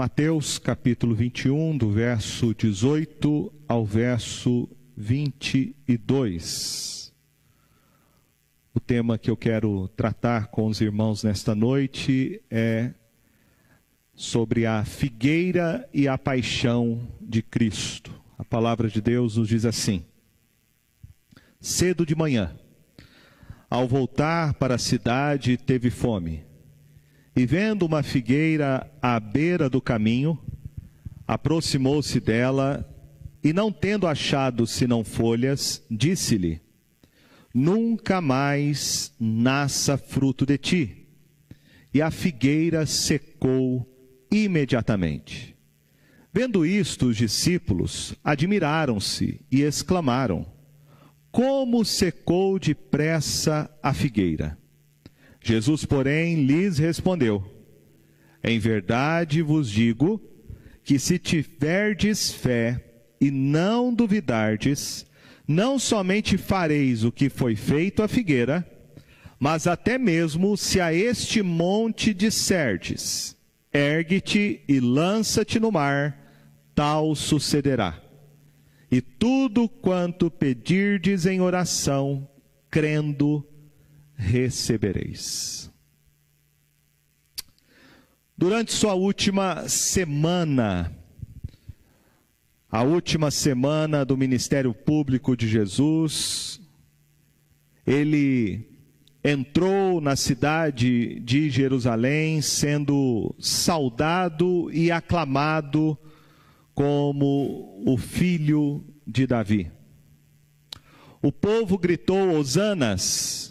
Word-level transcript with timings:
Mateus 0.00 0.58
capítulo 0.58 1.14
21, 1.14 1.76
do 1.76 1.90
verso 1.90 2.54
18 2.54 3.52
ao 3.68 3.84
verso 3.84 4.66
22. 4.96 7.12
O 8.72 8.80
tema 8.80 9.18
que 9.18 9.30
eu 9.30 9.36
quero 9.36 9.88
tratar 9.88 10.46
com 10.46 10.68
os 10.68 10.80
irmãos 10.80 11.22
nesta 11.22 11.54
noite 11.54 12.40
é 12.50 12.94
sobre 14.14 14.64
a 14.64 14.86
figueira 14.86 15.86
e 15.92 16.08
a 16.08 16.16
paixão 16.16 17.06
de 17.20 17.42
Cristo. 17.42 18.10
A 18.38 18.44
palavra 18.44 18.88
de 18.88 19.02
Deus 19.02 19.36
nos 19.36 19.48
diz 19.48 19.66
assim: 19.66 20.06
Cedo 21.60 22.06
de 22.06 22.14
manhã, 22.14 22.56
ao 23.68 23.86
voltar 23.86 24.54
para 24.54 24.76
a 24.76 24.78
cidade, 24.78 25.58
teve 25.58 25.90
fome. 25.90 26.48
E 27.40 27.46
vendo 27.46 27.86
uma 27.86 28.02
figueira 28.02 28.86
à 29.00 29.18
beira 29.18 29.70
do 29.70 29.80
caminho, 29.80 30.38
aproximou-se 31.26 32.20
dela 32.20 32.86
e, 33.42 33.50
não 33.50 33.72
tendo 33.72 34.06
achado 34.06 34.66
senão 34.66 35.02
folhas, 35.02 35.82
disse-lhe: 35.90 36.60
Nunca 37.54 38.20
mais 38.20 39.14
nasça 39.18 39.96
fruto 39.96 40.44
de 40.44 40.58
ti. 40.58 41.06
E 41.94 42.02
a 42.02 42.10
figueira 42.10 42.84
secou 42.84 43.90
imediatamente. 44.30 45.56
Vendo 46.30 46.66
isto, 46.66 47.06
os 47.06 47.16
discípulos 47.16 48.14
admiraram-se 48.22 49.40
e 49.50 49.62
exclamaram: 49.62 50.44
Como 51.32 51.86
secou 51.86 52.58
depressa 52.58 53.74
a 53.82 53.94
figueira! 53.94 54.59
Jesus, 55.50 55.84
porém, 55.84 56.44
lhes 56.44 56.78
respondeu: 56.78 57.42
Em 58.42 58.60
verdade 58.60 59.42
vos 59.42 59.68
digo 59.68 60.22
que 60.84 60.96
se 60.96 61.18
tiverdes 61.18 62.30
fé 62.30 62.80
e 63.20 63.32
não 63.32 63.92
duvidardes, 63.92 65.04
não 65.48 65.76
somente 65.76 66.38
fareis 66.38 67.02
o 67.02 67.10
que 67.10 67.28
foi 67.28 67.56
feito 67.56 68.00
à 68.00 68.06
figueira, 68.06 68.64
mas 69.40 69.66
até 69.66 69.98
mesmo 69.98 70.56
se 70.56 70.80
a 70.80 70.94
este 70.94 71.42
monte 71.42 72.14
disserdes: 72.14 73.36
Ergue-te 73.72 74.60
e 74.68 74.78
lança-te 74.78 75.58
no 75.58 75.72
mar, 75.72 76.16
tal 76.76 77.12
sucederá. 77.16 78.00
E 78.88 79.00
tudo 79.00 79.68
quanto 79.68 80.30
pedirdes 80.30 81.26
em 81.26 81.40
oração, 81.40 82.28
crendo, 82.70 83.44
recebereis. 84.20 85.70
Durante 88.36 88.72
sua 88.72 88.94
última 88.94 89.68
semana, 89.68 90.92
a 92.70 92.82
última 92.82 93.30
semana 93.30 94.04
do 94.04 94.16
ministério 94.16 94.72
público 94.72 95.36
de 95.36 95.48
Jesus, 95.48 96.60
ele 97.86 98.68
entrou 99.24 100.00
na 100.00 100.16
cidade 100.16 101.20
de 101.20 101.50
Jerusalém 101.50 102.40
sendo 102.40 103.34
saudado 103.38 104.70
e 104.72 104.90
aclamado 104.90 105.98
como 106.74 107.82
o 107.86 107.96
filho 107.98 108.84
de 109.06 109.26
Davi. 109.26 109.70
O 111.20 111.30
povo 111.30 111.76
gritou 111.76 112.30
hosanas 112.30 113.49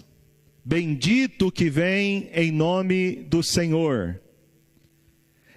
Bendito 0.70 1.52
que 1.52 1.67
vem 1.67 2.30
em 2.31 2.52
nome 2.52 3.23
do 3.28 3.42
Senhor. 3.42 4.22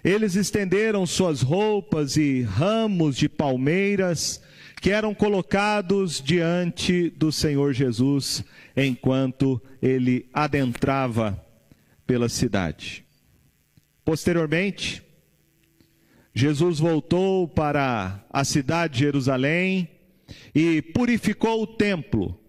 Eles 0.03 0.37
estenderam 0.37 1.05
suas 1.05 1.43
roupas 1.43 2.17
e 2.17 2.41
ramos 2.41 3.19
de 3.19 3.29
palmeiras 3.29 4.43
que 4.81 4.89
eram 4.89 5.15
colocados 5.15 6.19
diante 6.19 7.11
do 7.11 7.31
Senhor 7.31 7.75
Jesus 7.75 8.43
enquanto 8.75 9.61
ele 9.83 10.31
adentrava 10.33 11.39
pela 12.07 12.31
cidade. 12.31 13.05
Posteriormente, 14.07 15.03
Jesus 16.35 16.79
voltou 16.79 17.47
para 17.47 18.25
a 18.31 18.45
cidade 18.45 18.95
de 18.95 19.01
Jerusalém 19.01 19.91
e 20.55 20.81
purificou 20.81 21.65
o 21.65 21.67
templo 21.67 22.42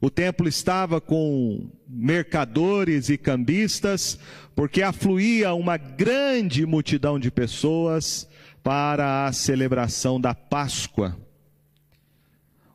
o 0.00 0.10
templo 0.10 0.46
estava 0.48 1.00
com 1.00 1.70
mercadores 1.88 3.08
e 3.08 3.18
cambistas, 3.18 4.18
porque 4.54 4.82
afluía 4.82 5.52
uma 5.54 5.76
grande 5.76 6.64
multidão 6.64 7.18
de 7.18 7.30
pessoas 7.30 8.28
para 8.62 9.26
a 9.26 9.32
celebração 9.32 10.20
da 10.20 10.34
Páscoa. 10.34 11.16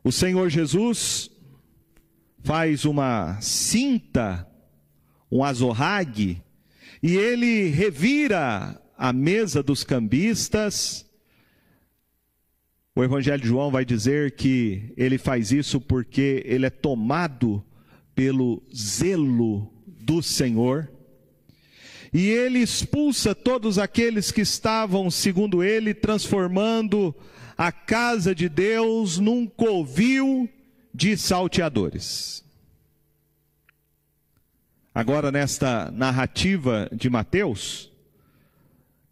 O 0.02 0.12
Senhor 0.12 0.50
Jesus 0.50 1.30
faz 2.42 2.84
uma 2.84 3.40
cinta, 3.40 4.46
um 5.32 5.42
azorrague, 5.42 6.42
e 7.02 7.16
ele 7.16 7.68
revira 7.68 8.80
a 8.98 9.12
mesa 9.14 9.62
dos 9.62 9.82
cambistas 9.82 11.06
o 12.96 13.02
Evangelho 13.02 13.42
de 13.42 13.48
João 13.48 13.72
vai 13.72 13.84
dizer 13.84 14.36
que 14.36 14.92
ele 14.96 15.18
faz 15.18 15.50
isso 15.50 15.80
porque 15.80 16.42
ele 16.46 16.66
é 16.66 16.70
tomado 16.70 17.64
pelo 18.14 18.62
zelo 18.72 19.68
do 19.86 20.22
Senhor. 20.22 20.88
E 22.12 22.28
ele 22.28 22.60
expulsa 22.60 23.34
todos 23.34 23.78
aqueles 23.78 24.30
que 24.30 24.42
estavam, 24.42 25.10
segundo 25.10 25.64
ele, 25.64 25.92
transformando 25.92 27.12
a 27.58 27.72
casa 27.72 28.32
de 28.32 28.48
Deus 28.48 29.18
num 29.18 29.44
covil 29.44 30.48
de 30.94 31.16
salteadores. 31.16 32.44
Agora, 34.94 35.32
nesta 35.32 35.90
narrativa 35.90 36.88
de 36.92 37.10
Mateus, 37.10 37.90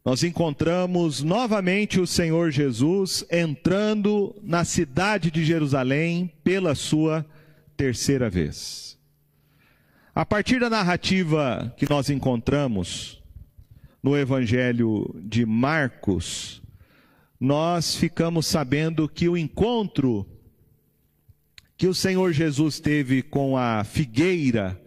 nós 0.04 0.24
encontramos 0.24 1.22
novamente 1.22 2.00
o 2.00 2.06
Senhor 2.06 2.50
Jesus 2.50 3.24
entrando 3.30 4.34
na 4.42 4.64
cidade 4.64 5.30
de 5.30 5.44
Jerusalém 5.44 6.32
pela 6.42 6.74
sua 6.74 7.24
terceira 7.76 8.28
vez. 8.28 8.98
A 10.14 10.26
partir 10.26 10.58
da 10.58 10.68
narrativa 10.68 11.72
que 11.76 11.88
nós 11.88 12.10
encontramos 12.10 13.22
no 14.02 14.16
Evangelho 14.16 15.14
de 15.22 15.46
Marcos, 15.46 16.60
nós 17.38 17.94
ficamos 17.94 18.46
sabendo 18.46 19.08
que 19.08 19.28
o 19.28 19.36
encontro 19.36 20.26
que 21.76 21.86
o 21.86 21.94
Senhor 21.94 22.32
Jesus 22.32 22.78
teve 22.78 23.22
com 23.22 23.56
a 23.56 23.82
figueira, 23.82 24.80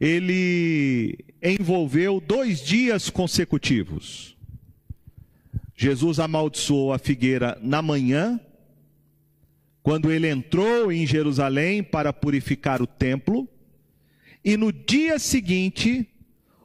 ele 0.00 1.18
envolveu 1.42 2.20
dois 2.20 2.60
dias 2.60 3.10
consecutivos. 3.10 4.31
Jesus 5.82 6.20
amaldiçoou 6.20 6.92
a 6.92 6.98
figueira 6.98 7.58
na 7.60 7.82
manhã, 7.82 8.38
quando 9.82 10.12
ele 10.12 10.28
entrou 10.28 10.92
em 10.92 11.04
Jerusalém 11.04 11.82
para 11.82 12.12
purificar 12.12 12.80
o 12.80 12.86
templo, 12.86 13.48
e 14.44 14.56
no 14.56 14.72
dia 14.72 15.18
seguinte, 15.18 16.08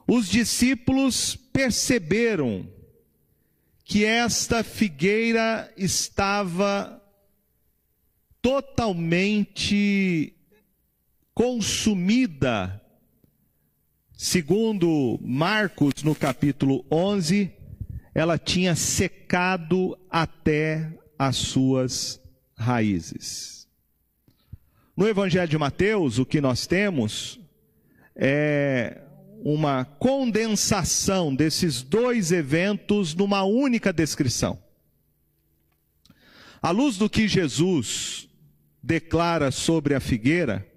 os 0.08 0.30
discípulos 0.30 1.36
perceberam 1.36 2.70
que 3.84 4.06
esta 4.06 4.64
figueira 4.64 5.74
estava 5.76 7.02
totalmente 8.40 10.36
consumida. 11.34 12.80
Segundo 14.14 15.18
Marcos, 15.24 16.04
no 16.04 16.14
capítulo 16.14 16.86
11, 16.92 17.57
ela 18.18 18.36
tinha 18.40 18.76
secado 18.76 19.96
até 20.10 20.92
as 21.20 21.36
suas 21.36 22.20
raízes. 22.58 23.68
No 24.98 25.08
Evangelho 25.08 25.48
de 25.48 25.56
Mateus, 25.56 26.18
o 26.18 26.26
que 26.26 26.42
nós 26.42 26.66
temos 26.66 27.40
é 28.16 29.04
uma 29.46 29.86
condensação 29.86 31.36
desses 31.36 31.84
dois 31.84 32.32
eventos 32.32 33.14
numa 33.14 33.44
única 33.44 33.94
descrição. 33.94 34.58
À 36.60 36.72
luz 36.72 36.98
do 36.98 37.08
que 37.08 37.28
Jesus 37.28 38.28
declara 38.82 39.52
sobre 39.52 39.94
a 39.94 40.00
figueira, 40.00 40.68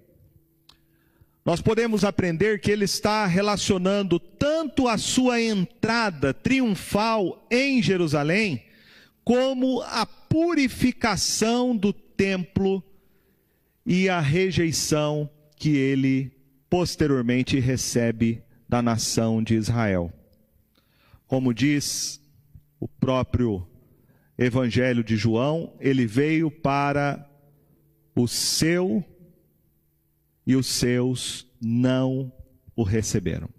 nós 1.43 1.59
podemos 1.59 2.03
aprender 2.03 2.59
que 2.59 2.69
ele 2.69 2.85
está 2.85 3.25
relacionando 3.25 4.19
tanto 4.19 4.87
a 4.87 4.97
sua 4.97 5.41
entrada 5.41 6.33
triunfal 6.33 7.47
em 7.49 7.81
Jerusalém, 7.81 8.63
como 9.23 9.81
a 9.81 10.05
purificação 10.05 11.75
do 11.75 11.91
templo 11.91 12.83
e 13.85 14.07
a 14.07 14.19
rejeição 14.19 15.29
que 15.55 15.75
ele 15.75 16.31
posteriormente 16.69 17.59
recebe 17.59 18.43
da 18.69 18.81
nação 18.81 19.43
de 19.43 19.55
Israel. 19.55 20.13
como 21.27 21.53
diz 21.53 22.21
o 22.77 22.89
próprio 22.89 23.65
Evangelho 24.37 25.01
de 25.01 25.15
João, 25.15 25.73
ele 25.79 26.05
veio 26.05 26.51
para 26.51 27.25
o 28.13 28.27
seu 28.27 29.01
e 30.45 30.55
os 30.55 30.67
seus 30.67 31.47
não 31.59 32.31
o 32.75 32.83
receberam. 32.83 33.49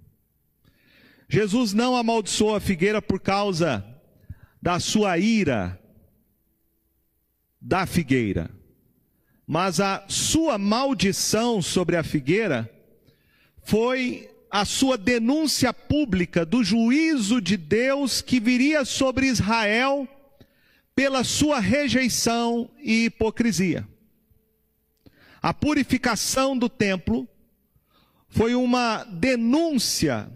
Jesus 1.28 1.72
não 1.72 1.96
amaldiçoou 1.96 2.54
a 2.54 2.60
figueira 2.60 3.00
por 3.00 3.20
causa 3.20 3.84
da 4.60 4.78
sua 4.78 5.18
ira 5.18 5.78
da 7.60 7.86
figueira, 7.86 8.50
mas 9.46 9.78
a 9.78 10.04
sua 10.08 10.58
maldição 10.58 11.62
sobre 11.62 11.96
a 11.96 12.02
figueira 12.02 12.68
foi 13.62 14.28
a 14.50 14.64
sua 14.64 14.98
denúncia 14.98 15.72
pública 15.72 16.44
do 16.44 16.62
juízo 16.62 17.40
de 17.40 17.56
Deus 17.56 18.20
que 18.20 18.40
viria 18.40 18.84
sobre 18.84 19.26
Israel 19.26 20.06
pela 20.94 21.24
sua 21.24 21.58
rejeição 21.58 22.70
e 22.78 23.06
hipocrisia. 23.06 23.88
A 25.42 25.52
purificação 25.52 26.56
do 26.56 26.68
templo 26.68 27.28
foi 28.28 28.54
uma 28.54 29.02
denúncia 29.04 30.32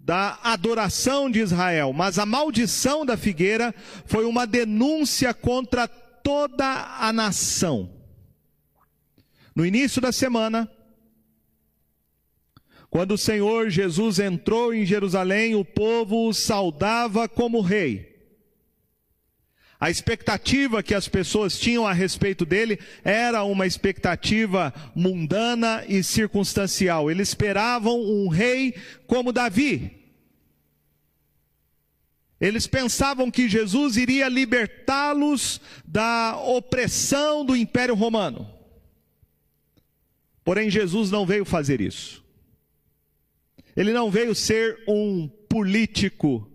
da 0.00 0.38
adoração 0.42 1.30
de 1.30 1.38
Israel, 1.38 1.92
mas 1.92 2.18
a 2.18 2.26
maldição 2.26 3.06
da 3.06 3.16
figueira 3.16 3.72
foi 4.04 4.24
uma 4.24 4.46
denúncia 4.46 5.32
contra 5.32 5.86
toda 5.86 6.64
a 6.98 7.12
nação. 7.12 7.92
No 9.54 9.64
início 9.64 10.02
da 10.02 10.10
semana, 10.10 10.70
quando 12.90 13.12
o 13.12 13.18
Senhor 13.18 13.70
Jesus 13.70 14.18
entrou 14.18 14.74
em 14.74 14.84
Jerusalém, 14.84 15.54
o 15.54 15.64
povo 15.64 16.28
o 16.28 16.34
saudava 16.34 17.28
como 17.28 17.60
rei. 17.60 18.15
A 19.78 19.90
expectativa 19.90 20.82
que 20.82 20.94
as 20.94 21.06
pessoas 21.06 21.58
tinham 21.58 21.86
a 21.86 21.92
respeito 21.92 22.46
dele 22.46 22.78
era 23.04 23.44
uma 23.44 23.66
expectativa 23.66 24.72
mundana 24.94 25.84
e 25.86 26.02
circunstancial. 26.02 27.10
Eles 27.10 27.28
esperavam 27.28 28.00
um 28.00 28.28
rei 28.28 28.74
como 29.06 29.32
Davi, 29.32 29.96
eles 32.40 32.66
pensavam 32.66 33.30
que 33.30 33.48
Jesus 33.48 33.96
iria 33.96 34.28
libertá-los 34.28 35.60
da 35.86 36.38
opressão 36.38 37.44
do 37.44 37.56
Império 37.56 37.94
Romano. 37.94 38.50
Porém, 40.44 40.70
Jesus 40.70 41.10
não 41.10 41.24
veio 41.24 41.44
fazer 41.44 41.80
isso. 41.80 42.22
Ele 43.74 43.92
não 43.92 44.10
veio 44.10 44.34
ser 44.34 44.84
um 44.86 45.28
político, 45.48 46.48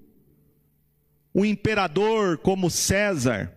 um 1.33 1.45
imperador 1.45 2.37
como 2.37 2.69
César. 2.69 3.51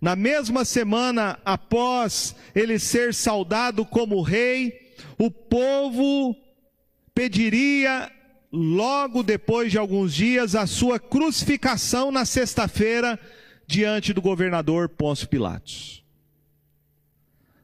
Na 0.00 0.16
mesma 0.16 0.64
semana 0.64 1.38
após 1.44 2.34
ele 2.54 2.78
ser 2.78 3.12
saudado 3.12 3.84
como 3.84 4.22
rei, 4.22 4.94
o 5.18 5.30
povo 5.30 6.34
pediria 7.14 8.10
logo 8.52 9.22
depois 9.22 9.70
de 9.70 9.78
alguns 9.78 10.14
dias, 10.14 10.54
a 10.54 10.66
sua 10.66 10.98
crucificação 10.98 12.10
na 12.10 12.24
sexta-feira 12.24 13.18
diante 13.66 14.12
do 14.12 14.20
governador 14.20 14.88
Pôncio 14.88 15.28
Pilatos. 15.28 16.02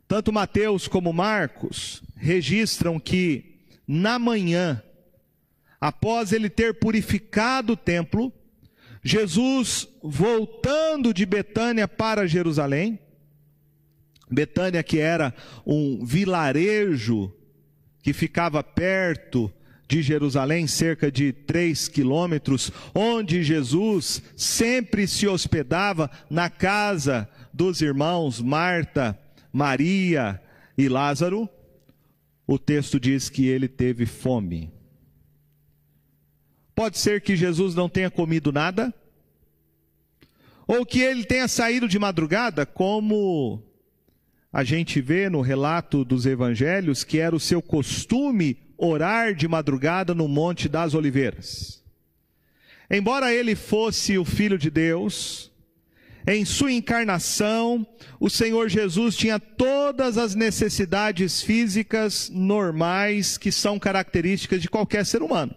Tanto 0.06 0.32
Mateus 0.32 0.87
como 0.87 1.12
Marcos 1.12 2.02
registram 2.14 3.00
que 3.00 3.56
na 3.88 4.19
manhã, 4.19 4.81
após 5.81 6.32
ele 6.32 6.48
ter 6.48 6.75
purificado 6.75 7.72
o 7.72 7.76
templo, 7.76 8.32
Jesus 9.06 9.88
voltando 10.03 11.14
de 11.14 11.25
Betânia 11.25 11.87
para 11.87 12.26
Jerusalém, 12.26 12.99
Betânia 14.29 14.82
que 14.82 14.99
era 14.99 15.32
um 15.64 16.05
vilarejo 16.05 17.32
que 18.03 18.12
ficava 18.12 18.64
perto 18.64 19.49
de 19.87 20.03
Jerusalém, 20.03 20.67
cerca 20.67 21.08
de 21.08 21.32
três 21.32 21.87
quilômetros, 21.87 22.73
onde 22.93 23.44
Jesus 23.44 24.20
sempre 24.35 25.06
se 25.06 25.29
hospedava 25.29 26.11
na 26.29 26.50
casa 26.50 27.29
dos 27.55 27.81
irmãos 27.81 28.41
Marta, 28.41 29.17
Maria 29.53 30.43
e 30.76 30.88
Lázaro, 30.88 31.49
o 32.44 32.58
texto 32.58 32.99
diz 32.99 33.31
que 33.31 33.47
ele 33.47 33.69
teve 33.69 34.05
fome. 34.05 34.75
Pode 36.76 36.99
ser 36.99 37.23
que 37.23 37.34
Jesus 37.34 37.75
não 37.75 37.88
tenha 37.88 38.11
comido 38.11 38.52
nada, 38.52 38.93
ou 40.67 40.84
que 40.84 41.00
ele 41.00 41.25
tenha 41.25 41.49
saído 41.49 41.88
de 41.88 41.99
madrugada, 41.99 42.67
como 42.67 43.62
a 44.52 44.62
gente 44.62 45.00
vê 45.00 45.31
no 45.31 45.40
relato 45.40 46.05
dos 46.05 46.26
evangelhos, 46.26 47.02
que 47.02 47.19
era 47.19 47.34
o 47.34 47.40
seu 47.40 47.62
costume 47.62 48.58
orar 48.76 49.34
de 49.34 49.49
madrugada 49.49 50.14
no 50.14 50.28
Monte 50.28 50.69
das 50.69 50.93
Oliveiras. 50.93 51.82
Embora 52.90 53.32
ele 53.32 53.55
fosse 53.55 54.19
o 54.19 54.25
Filho 54.25 54.58
de 54.58 54.70
Deus, 54.70 55.50
em 56.26 56.44
sua 56.44 56.72
encarnação, 56.72 57.87
o 58.20 58.29
Senhor 58.29 58.69
Jesus 58.69 59.17
tinha 59.17 59.40
todas 59.40 60.19
as 60.19 60.34
necessidades 60.34 61.40
físicas 61.40 62.29
normais 62.29 63.38
que 63.38 63.50
são 63.50 63.79
características 63.79 64.61
de 64.61 64.69
qualquer 64.69 65.06
ser 65.06 65.22
humano. 65.22 65.56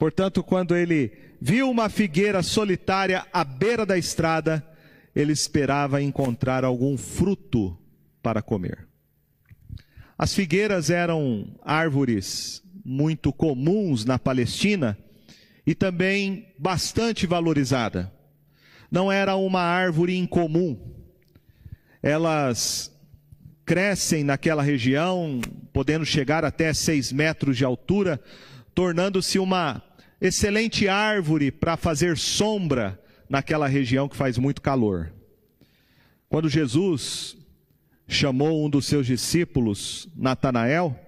Portanto, 0.00 0.42
quando 0.42 0.74
ele 0.74 1.12
viu 1.38 1.68
uma 1.68 1.90
figueira 1.90 2.42
solitária 2.42 3.26
à 3.30 3.44
beira 3.44 3.84
da 3.84 3.98
estrada, 3.98 4.66
ele 5.14 5.30
esperava 5.30 6.00
encontrar 6.00 6.64
algum 6.64 6.96
fruto 6.96 7.78
para 8.22 8.40
comer. 8.40 8.88
As 10.16 10.32
figueiras 10.32 10.88
eram 10.88 11.54
árvores 11.62 12.62
muito 12.82 13.30
comuns 13.30 14.06
na 14.06 14.18
Palestina 14.18 14.96
e 15.66 15.74
também 15.74 16.46
bastante 16.58 17.26
valorizada. 17.26 18.10
Não 18.90 19.12
era 19.12 19.36
uma 19.36 19.60
árvore 19.60 20.16
incomum. 20.16 20.78
Elas 22.02 22.90
crescem 23.66 24.24
naquela 24.24 24.62
região, 24.62 25.42
podendo 25.74 26.06
chegar 26.06 26.42
até 26.42 26.72
seis 26.72 27.12
metros 27.12 27.54
de 27.54 27.66
altura, 27.66 28.18
tornando-se 28.74 29.38
uma 29.38 29.89
excelente 30.20 30.86
árvore 30.86 31.50
para 31.50 31.76
fazer 31.76 32.18
sombra 32.18 33.00
naquela 33.28 33.66
região 33.66 34.08
que 34.08 34.16
faz 34.16 34.36
muito 34.36 34.60
calor. 34.60 35.12
Quando 36.28 36.48
Jesus 36.48 37.36
chamou 38.06 38.64
um 38.64 38.68
dos 38.68 38.86
seus 38.86 39.06
discípulos, 39.06 40.08
Natanael, 40.16 40.98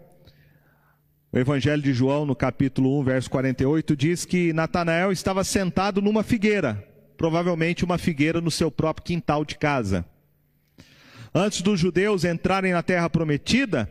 o 1.33 1.39
Evangelho 1.39 1.83
de 1.83 1.93
João, 1.93 2.25
no 2.25 2.37
capítulo 2.37 2.99
1, 3.01 3.05
verso 3.05 3.31
48, 3.31 3.97
diz 3.97 4.25
que 4.25 4.53
Natanael 4.53 5.11
estava 5.11 5.43
sentado 5.45 6.01
numa 6.01 6.23
figueira, 6.23 6.87
provavelmente 7.17 7.85
uma 7.85 7.99
figueira 7.99 8.41
no 8.41 8.51
seu 8.51 8.71
próprio 8.71 9.05
quintal 9.05 9.45
de 9.45 9.57
casa. 9.57 10.05
Antes 11.35 11.63
dos 11.63 11.81
judeus 11.81 12.25
entrarem 12.25 12.73
na 12.73 12.83
terra 12.83 13.09
prometida, 13.09 13.91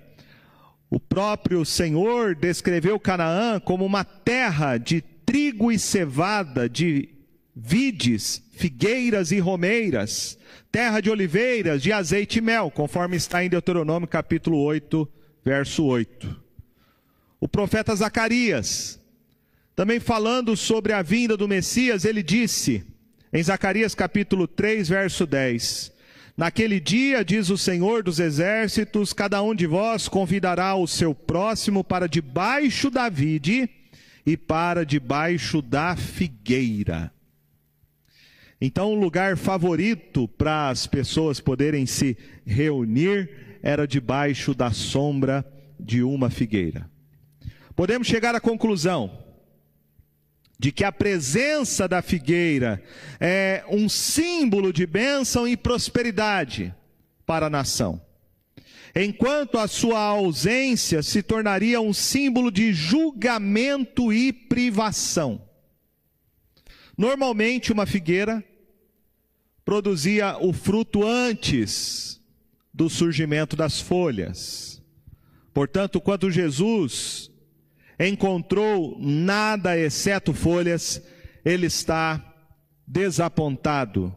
o 0.89 0.99
próprio 0.99 1.65
Senhor 1.65 2.35
descreveu 2.35 2.99
Canaã 2.99 3.59
como 3.59 3.85
uma 3.85 4.03
terra 4.03 4.77
de 4.77 5.01
trigo 5.31 5.71
e 5.71 5.79
cevada, 5.79 6.67
de 6.67 7.07
vides, 7.55 8.43
figueiras 8.51 9.31
e 9.31 9.39
romeiras, 9.39 10.37
terra 10.69 10.99
de 10.99 11.09
oliveiras, 11.09 11.81
de 11.81 11.89
azeite 11.89 12.39
e 12.39 12.41
mel, 12.41 12.69
conforme 12.69 13.15
está 13.15 13.41
em 13.41 13.47
Deuteronômio 13.47 14.09
capítulo 14.09 14.61
8, 14.61 15.07
verso 15.41 15.85
8. 15.85 16.37
O 17.39 17.47
profeta 17.47 17.95
Zacarias, 17.95 18.99
também 19.73 20.01
falando 20.01 20.57
sobre 20.57 20.91
a 20.91 21.01
vinda 21.01 21.37
do 21.37 21.47
Messias, 21.47 22.03
ele 22.03 22.21
disse, 22.21 22.83
em 23.31 23.41
Zacarias 23.41 23.95
capítulo 23.95 24.49
3, 24.49 24.89
verso 24.89 25.25
10: 25.25 25.93
Naquele 26.35 26.77
dia, 26.77 27.23
diz 27.23 27.49
o 27.49 27.57
Senhor 27.57 28.03
dos 28.03 28.19
exércitos, 28.19 29.13
cada 29.13 29.41
um 29.41 29.55
de 29.55 29.65
vós 29.65 30.09
convidará 30.09 30.75
o 30.75 30.85
seu 30.85 31.15
próximo 31.15 31.85
para 31.85 32.05
debaixo 32.05 32.91
da 32.91 33.07
vide 33.07 33.69
e 34.25 34.35
para 34.37 34.85
debaixo 34.85 35.61
da 35.61 35.95
figueira. 35.95 37.11
Então, 38.59 38.93
o 38.93 38.99
lugar 38.99 39.37
favorito 39.37 40.27
para 40.27 40.69
as 40.69 40.85
pessoas 40.85 41.39
poderem 41.39 41.85
se 41.85 42.15
reunir 42.45 43.59
era 43.63 43.87
debaixo 43.87 44.53
da 44.53 44.71
sombra 44.71 45.45
de 45.79 46.03
uma 46.03 46.29
figueira. 46.29 46.89
Podemos 47.75 48.07
chegar 48.07 48.35
à 48.35 48.39
conclusão 48.39 49.19
de 50.59 50.71
que 50.71 50.83
a 50.83 50.91
presença 50.91 51.87
da 51.87 52.03
figueira 52.03 52.83
é 53.19 53.63
um 53.67 53.89
símbolo 53.89 54.71
de 54.71 54.85
bênção 54.85 55.47
e 55.47 55.57
prosperidade 55.57 56.71
para 57.25 57.47
a 57.47 57.49
nação, 57.49 57.99
enquanto 58.95 59.57
a 59.57 59.67
sua 59.67 59.99
ausência 59.99 61.01
se 61.01 61.23
tornaria 61.23 61.79
um 61.79 61.93
símbolo 61.93 62.51
de 62.51 62.73
julgamento 62.73 64.11
e 64.11 64.33
privação. 64.33 65.41
Normalmente, 66.97 67.71
uma 67.71 67.85
figueira 67.85 68.43
produzia 69.63 70.37
o 70.39 70.51
fruto 70.51 71.05
antes 71.05 72.21
do 72.73 72.89
surgimento 72.89 73.55
das 73.55 73.79
folhas. 73.79 74.81
Portanto, 75.53 75.99
quando 75.99 76.31
Jesus 76.31 77.31
encontrou 77.99 78.97
nada 78.99 79.77
exceto 79.77 80.33
folhas, 80.33 81.01
ele 81.43 81.67
está 81.67 82.33
desapontado, 82.87 84.13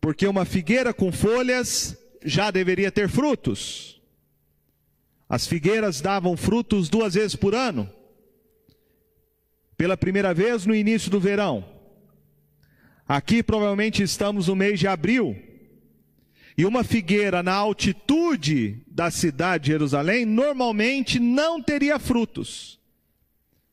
porque 0.00 0.26
uma 0.26 0.44
figueira 0.44 0.92
com 0.92 1.12
folhas 1.12 1.96
já 2.24 2.50
deveria 2.50 2.90
ter 2.90 3.08
frutos. 3.08 3.97
As 5.28 5.46
figueiras 5.46 6.00
davam 6.00 6.36
frutos 6.36 6.88
duas 6.88 7.14
vezes 7.14 7.36
por 7.36 7.54
ano. 7.54 7.88
Pela 9.76 9.96
primeira 9.96 10.32
vez 10.32 10.64
no 10.64 10.74
início 10.74 11.10
do 11.10 11.20
verão. 11.20 11.64
Aqui 13.06 13.42
provavelmente 13.42 14.02
estamos 14.02 14.48
no 14.48 14.56
mês 14.56 14.80
de 14.80 14.86
abril. 14.86 15.36
E 16.56 16.64
uma 16.64 16.82
figueira 16.82 17.42
na 17.42 17.52
altitude 17.52 18.82
da 18.86 19.10
cidade 19.10 19.64
de 19.64 19.70
Jerusalém 19.70 20.24
normalmente 20.24 21.20
não 21.20 21.62
teria 21.62 21.98
frutos. 21.98 22.78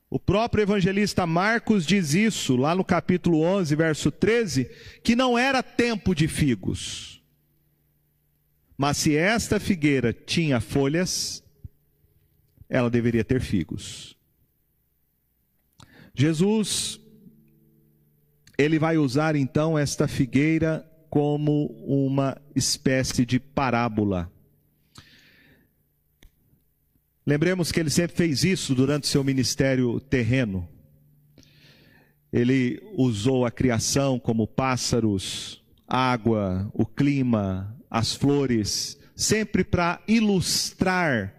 O 0.10 0.20
próprio 0.20 0.62
evangelista 0.62 1.26
Marcos 1.26 1.86
diz 1.86 2.14
isso 2.14 2.56
lá 2.56 2.76
no 2.76 2.86
capítulo 2.86 3.42
11, 3.42 3.76
verso 3.76 4.12
13, 4.12 4.70
que 5.04 5.16
não 5.16 5.38
era 5.38 5.64
tempo 5.64 6.14
de 6.14 6.28
figos. 6.28 7.22
Mas 8.78 8.98
se 8.98 9.16
esta 9.16 9.60
figueira 9.60 10.14
tinha 10.14 10.62
folhas, 10.62 11.44
ela 12.70 12.90
deveria 12.90 13.24
ter 13.24 13.42
figos. 13.42 14.16
Jesus, 16.14 17.00
ele 18.58 18.80
vai 18.80 18.98
usar 18.98 19.36
então 19.36 19.78
esta 19.78 20.08
figueira 20.08 20.90
como 21.10 21.68
uma 21.86 22.42
espécie 22.56 23.26
de 23.26 23.40
parábola. 23.40 24.32
Lembremos 27.26 27.72
que 27.72 27.80
ele 27.80 27.90
sempre 27.90 28.16
fez 28.16 28.44
isso 28.44 28.76
durante 28.76 29.08
seu 29.08 29.24
ministério 29.24 30.00
terreno. 30.00 30.68
Ele 32.32 32.82
usou 32.98 33.46
a 33.46 33.52
criação 33.52 34.20
como 34.20 34.48
pássaros, 34.48 35.64
água, 35.88 36.70
o 36.74 36.86
clima, 36.86 37.76
as 37.90 38.14
flores, 38.14 39.00
sempre 39.16 39.64
para 39.64 40.02
ilustrar 40.08 41.35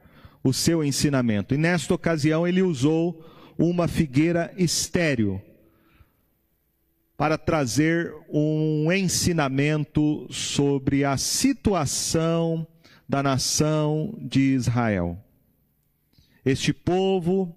o 0.49 0.53
seu 0.53 0.85
ensinamento. 0.85 1.55
E 1.55 1.59
nesta 1.59 1.95
ocasião 1.95 2.47
ele 2.47 2.63
usou 2.63 3.25
uma 3.59 3.89
figueira 3.89 4.53
estéreo 4.57 5.43
para 7.17 7.37
trazer 7.39 8.15
um 8.29 8.93
ensinamento 8.93 10.27
sobre 10.31 11.03
a 11.05 11.17
situação 11.17 12.67
da 13.09 13.23
nação 13.23 14.15
de 14.21 14.55
Israel. 14.55 15.17
Este 16.45 16.75
povo, 16.75 17.57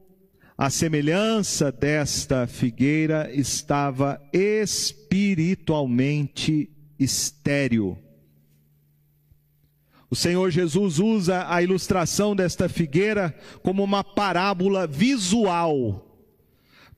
a 0.58 0.70
semelhança 0.70 1.70
desta 1.72 2.48
figueira, 2.48 3.30
estava 3.34 4.22
espiritualmente 4.32 6.70
estéril. 6.98 7.98
O 10.10 10.16
Senhor 10.16 10.50
Jesus 10.50 11.00
usa 11.00 11.46
a 11.48 11.62
ilustração 11.62 12.36
desta 12.36 12.68
figueira 12.68 13.36
como 13.62 13.84
uma 13.84 14.04
parábola 14.04 14.88
visual 14.88 16.06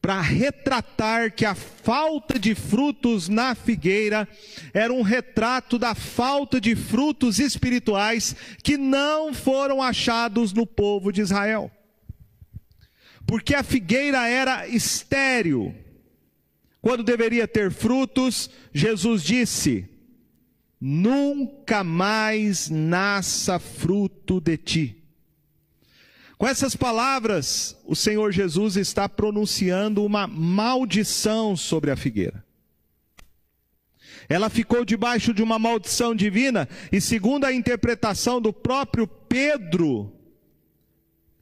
para 0.01 0.19
retratar 0.19 1.31
que 1.31 1.45
a 1.45 1.53
falta 1.53 2.39
de 2.39 2.55
frutos 2.55 3.29
na 3.29 3.53
figueira 3.53 4.27
era 4.73 4.91
um 4.91 5.01
retrato 5.03 5.77
da 5.77 5.93
falta 5.93 6.59
de 6.59 6.75
frutos 6.75 7.37
espirituais 7.37 8.35
que 8.63 8.77
não 8.77 9.33
foram 9.33 9.81
achados 9.81 10.53
no 10.53 10.65
povo 10.65 11.11
de 11.11 11.21
Israel 11.21 11.71
porque 13.31 13.55
a 13.55 13.63
figueira 13.63 14.27
era 14.27 14.67
estéril. 14.67 15.73
Quando 16.81 17.01
deveria 17.01 17.47
ter 17.47 17.71
frutos, 17.71 18.49
Jesus 18.73 19.23
disse: 19.23 19.87
Nunca 20.83 21.83
mais 21.83 22.67
nasça 22.67 23.59
fruto 23.59 24.41
de 24.41 24.57
ti. 24.57 24.97
Com 26.39 26.47
essas 26.47 26.75
palavras, 26.75 27.77
o 27.85 27.95
Senhor 27.95 28.31
Jesus 28.31 28.75
está 28.75 29.07
pronunciando 29.07 30.03
uma 30.03 30.25
maldição 30.25 31.55
sobre 31.55 31.91
a 31.91 31.95
figueira. 31.95 32.43
Ela 34.27 34.49
ficou 34.49 34.83
debaixo 34.83 35.35
de 35.35 35.43
uma 35.43 35.59
maldição 35.59 36.15
divina, 36.15 36.67
e 36.91 36.99
segundo 36.99 37.45
a 37.45 37.53
interpretação 37.53 38.41
do 38.41 38.51
próprio 38.51 39.05
Pedro, 39.05 40.11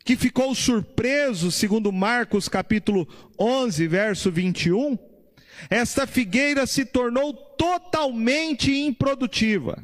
que 0.03 0.17
ficou 0.17 0.53
surpreso, 0.53 1.49
segundo 1.49 1.93
Marcos 1.93 2.49
capítulo 2.49 3.07
11, 3.39 3.87
verso 3.87 4.29
21, 4.29 4.97
esta 5.69 6.05
figueira 6.05 6.67
se 6.67 6.85
tornou 6.85 7.33
totalmente 7.33 8.71
improdutiva. 8.71 9.83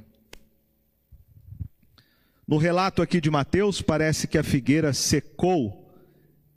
No 2.47 2.57
relato 2.57 3.01
aqui 3.01 3.19
de 3.19 3.31
Mateus, 3.31 3.81
parece 3.81 4.27
que 4.27 4.37
a 4.37 4.43
figueira 4.43 4.93
secou 4.93 5.91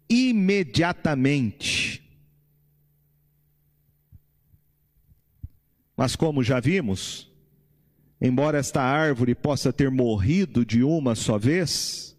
imediatamente. 0.09 2.03
Mas 5.97 6.15
como 6.15 6.45
já 6.45 6.61
vimos, 6.61 7.29
embora 8.21 8.59
esta 8.59 8.83
árvore 8.83 9.35
possa 9.35 9.73
ter 9.73 9.91
morrido 9.91 10.65
de 10.65 10.83
uma 10.83 11.15
só 11.15 11.39
vez, 11.39 12.17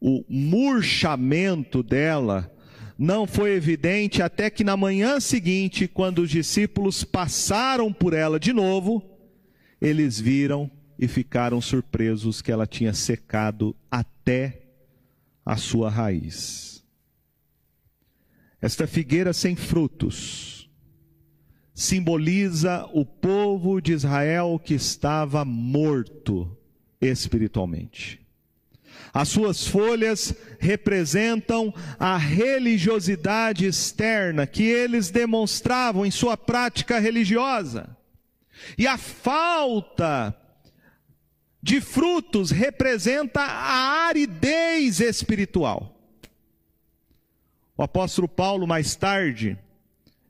o 0.00 0.24
murchamento 0.28 1.82
dela 1.82 2.49
não 3.02 3.26
foi 3.26 3.52
evidente 3.52 4.20
até 4.20 4.50
que 4.50 4.62
na 4.62 4.76
manhã 4.76 5.18
seguinte, 5.20 5.88
quando 5.88 6.18
os 6.18 6.28
discípulos 6.28 7.02
passaram 7.02 7.90
por 7.90 8.12
ela 8.12 8.38
de 8.38 8.52
novo, 8.52 9.02
eles 9.80 10.20
viram 10.20 10.70
e 10.98 11.08
ficaram 11.08 11.62
surpresos 11.62 12.42
que 12.42 12.52
ela 12.52 12.66
tinha 12.66 12.92
secado 12.92 13.74
até 13.90 14.64
a 15.46 15.56
sua 15.56 15.88
raiz. 15.88 16.84
Esta 18.60 18.86
figueira 18.86 19.32
sem 19.32 19.56
frutos 19.56 20.70
simboliza 21.72 22.86
o 22.92 23.06
povo 23.06 23.80
de 23.80 23.94
Israel 23.94 24.60
que 24.62 24.74
estava 24.74 25.42
morto 25.42 26.54
espiritualmente. 27.00 28.19
As 29.12 29.28
suas 29.28 29.66
folhas 29.66 30.34
representam 30.58 31.74
a 31.98 32.16
religiosidade 32.16 33.66
externa 33.66 34.46
que 34.46 34.62
eles 34.62 35.10
demonstravam 35.10 36.06
em 36.06 36.10
sua 36.10 36.36
prática 36.36 36.98
religiosa. 36.98 37.96
E 38.78 38.86
a 38.86 38.96
falta 38.96 40.36
de 41.62 41.80
frutos 41.80 42.50
representa 42.50 43.40
a 43.40 44.06
aridez 44.06 45.00
espiritual. 45.00 45.96
O 47.76 47.82
apóstolo 47.82 48.28
Paulo, 48.28 48.66
mais 48.66 48.94
tarde, 48.94 49.58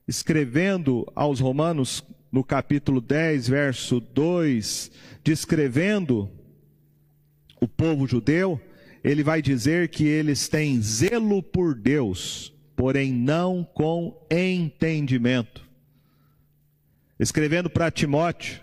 escrevendo 0.07 1.11
aos 1.15 1.41
Romanos, 1.41 2.05
no 2.31 2.45
capítulo 2.45 3.00
10, 3.00 3.49
verso 3.49 4.00
2, 4.00 4.91
descrevendo 5.23 6.31
o 7.61 7.69
povo 7.69 8.07
judeu, 8.07 8.61
ele 9.02 9.23
vai 9.23 9.40
dizer 9.40 9.88
que 9.88 10.05
eles 10.05 10.49
têm 10.49 10.81
zelo 10.81 11.43
por 11.43 11.75
Deus, 11.75 12.52
porém 12.75 13.12
não 13.12 13.64
com 13.64 14.26
entendimento. 14.31 15.69
Escrevendo 17.19 17.69
para 17.69 17.90
Timóteo, 17.90 18.61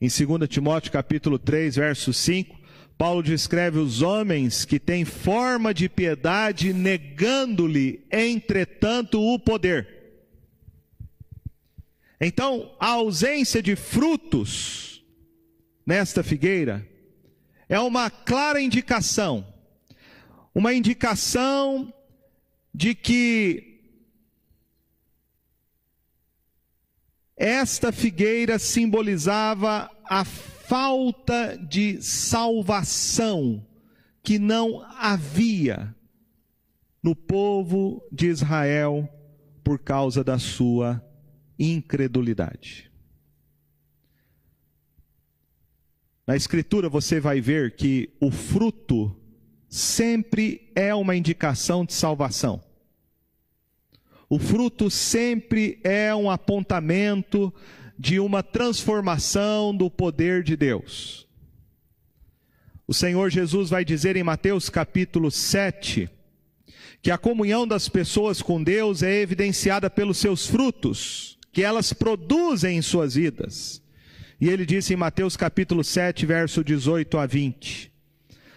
em 0.00 0.08
2 0.08 0.48
Timóteo 0.48 0.90
capítulo 0.90 1.38
3, 1.38 1.76
verso 1.76 2.12
5, 2.12 2.60
Paulo 2.98 3.22
descreve 3.22 3.78
os 3.78 4.02
homens 4.02 4.64
que 4.64 4.78
têm 4.78 5.04
forma 5.04 5.72
de 5.72 5.88
piedade, 5.88 6.72
negando-lhe, 6.72 8.04
entretanto, 8.10 9.20
o 9.20 9.38
poder. 9.38 9.88
Então, 12.20 12.76
a 12.78 12.90
ausência 12.90 13.60
de 13.60 13.74
frutos 13.74 15.04
nesta 15.84 16.22
figueira 16.22 16.88
é 17.72 17.80
uma 17.80 18.10
clara 18.10 18.60
indicação, 18.60 19.46
uma 20.54 20.74
indicação 20.74 21.90
de 22.74 22.94
que 22.94 23.80
esta 27.34 27.90
figueira 27.90 28.58
simbolizava 28.58 29.90
a 30.04 30.22
falta 30.22 31.56
de 31.56 32.02
salvação 32.02 33.66
que 34.22 34.38
não 34.38 34.84
havia 34.98 35.96
no 37.02 37.16
povo 37.16 38.06
de 38.12 38.26
Israel 38.26 39.08
por 39.64 39.78
causa 39.78 40.22
da 40.22 40.38
sua 40.38 41.02
incredulidade. 41.58 42.91
Na 46.26 46.36
Escritura 46.36 46.88
você 46.88 47.18
vai 47.18 47.40
ver 47.40 47.74
que 47.74 48.10
o 48.20 48.30
fruto 48.30 49.14
sempre 49.68 50.70
é 50.74 50.94
uma 50.94 51.16
indicação 51.16 51.84
de 51.84 51.92
salvação. 51.92 52.62
O 54.28 54.38
fruto 54.38 54.88
sempre 54.88 55.80
é 55.82 56.14
um 56.14 56.30
apontamento 56.30 57.52
de 57.98 58.20
uma 58.20 58.42
transformação 58.42 59.76
do 59.76 59.90
poder 59.90 60.42
de 60.42 60.56
Deus. 60.56 61.28
O 62.86 62.94
Senhor 62.94 63.30
Jesus 63.30 63.68
vai 63.68 63.84
dizer 63.84 64.16
em 64.16 64.22
Mateus 64.22 64.70
capítulo 64.70 65.30
7 65.30 66.08
que 67.02 67.10
a 67.10 67.18
comunhão 67.18 67.66
das 67.66 67.88
pessoas 67.88 68.40
com 68.40 68.62
Deus 68.62 69.02
é 69.02 69.20
evidenciada 69.20 69.90
pelos 69.90 70.18
seus 70.18 70.46
frutos, 70.46 71.36
que 71.52 71.62
elas 71.62 71.92
produzem 71.92 72.78
em 72.78 72.82
suas 72.82 73.14
vidas. 73.14 73.81
E 74.42 74.48
ele 74.48 74.66
disse 74.66 74.92
em 74.92 74.96
Mateus 74.96 75.36
capítulo 75.36 75.84
7, 75.84 76.26
verso 76.26 76.64
18 76.64 77.16
a 77.16 77.26
20: 77.26 77.92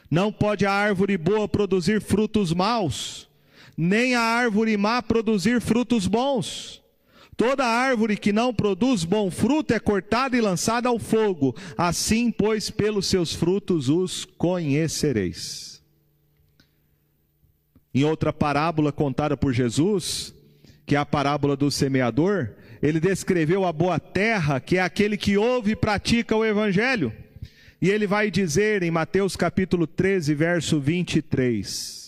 Não 0.09 0.31
pode 0.31 0.65
a 0.65 0.71
árvore 0.71 1.15
boa 1.15 1.47
produzir 1.47 2.01
frutos 2.01 2.51
maus, 2.51 3.29
nem 3.77 4.15
a 4.15 4.19
árvore 4.19 4.75
má 4.77 5.03
produzir 5.03 5.61
frutos 5.61 6.07
bons. 6.07 6.81
Toda 7.37 7.67
árvore 7.67 8.17
que 8.17 8.33
não 8.33 8.51
produz 8.51 9.03
bom 9.03 9.29
fruto 9.29 9.75
é 9.75 9.79
cortada 9.79 10.35
e 10.35 10.41
lançada 10.41 10.89
ao 10.89 10.97
fogo. 10.97 11.55
Assim, 11.77 12.31
pois, 12.31 12.71
pelos 12.71 13.05
seus 13.05 13.35
frutos 13.35 13.87
os 13.87 14.25
conhecereis. 14.25 15.83
Em 17.93 18.03
outra 18.03 18.33
parábola 18.33 18.91
contada 18.91 19.37
por 19.37 19.53
Jesus, 19.53 20.33
que 20.83 20.95
é 20.95 20.97
a 20.97 21.05
parábola 21.05 21.55
do 21.55 21.69
semeador, 21.69 22.55
ele 22.81 22.99
descreveu 22.99 23.65
a 23.65 23.71
boa 23.71 23.99
terra, 23.99 24.59
que 24.59 24.77
é 24.77 24.81
aquele 24.81 25.17
que 25.17 25.37
ouve 25.37 25.71
e 25.71 25.75
pratica 25.75 26.35
o 26.35 26.45
evangelho. 26.45 27.13
E 27.81 27.89
ele 27.89 28.07
vai 28.07 28.31
dizer 28.31 28.83
em 28.83 28.91
Mateus 28.91 29.35
capítulo 29.35 29.85
13, 29.85 30.33
verso 30.33 30.79
23: 30.79 32.05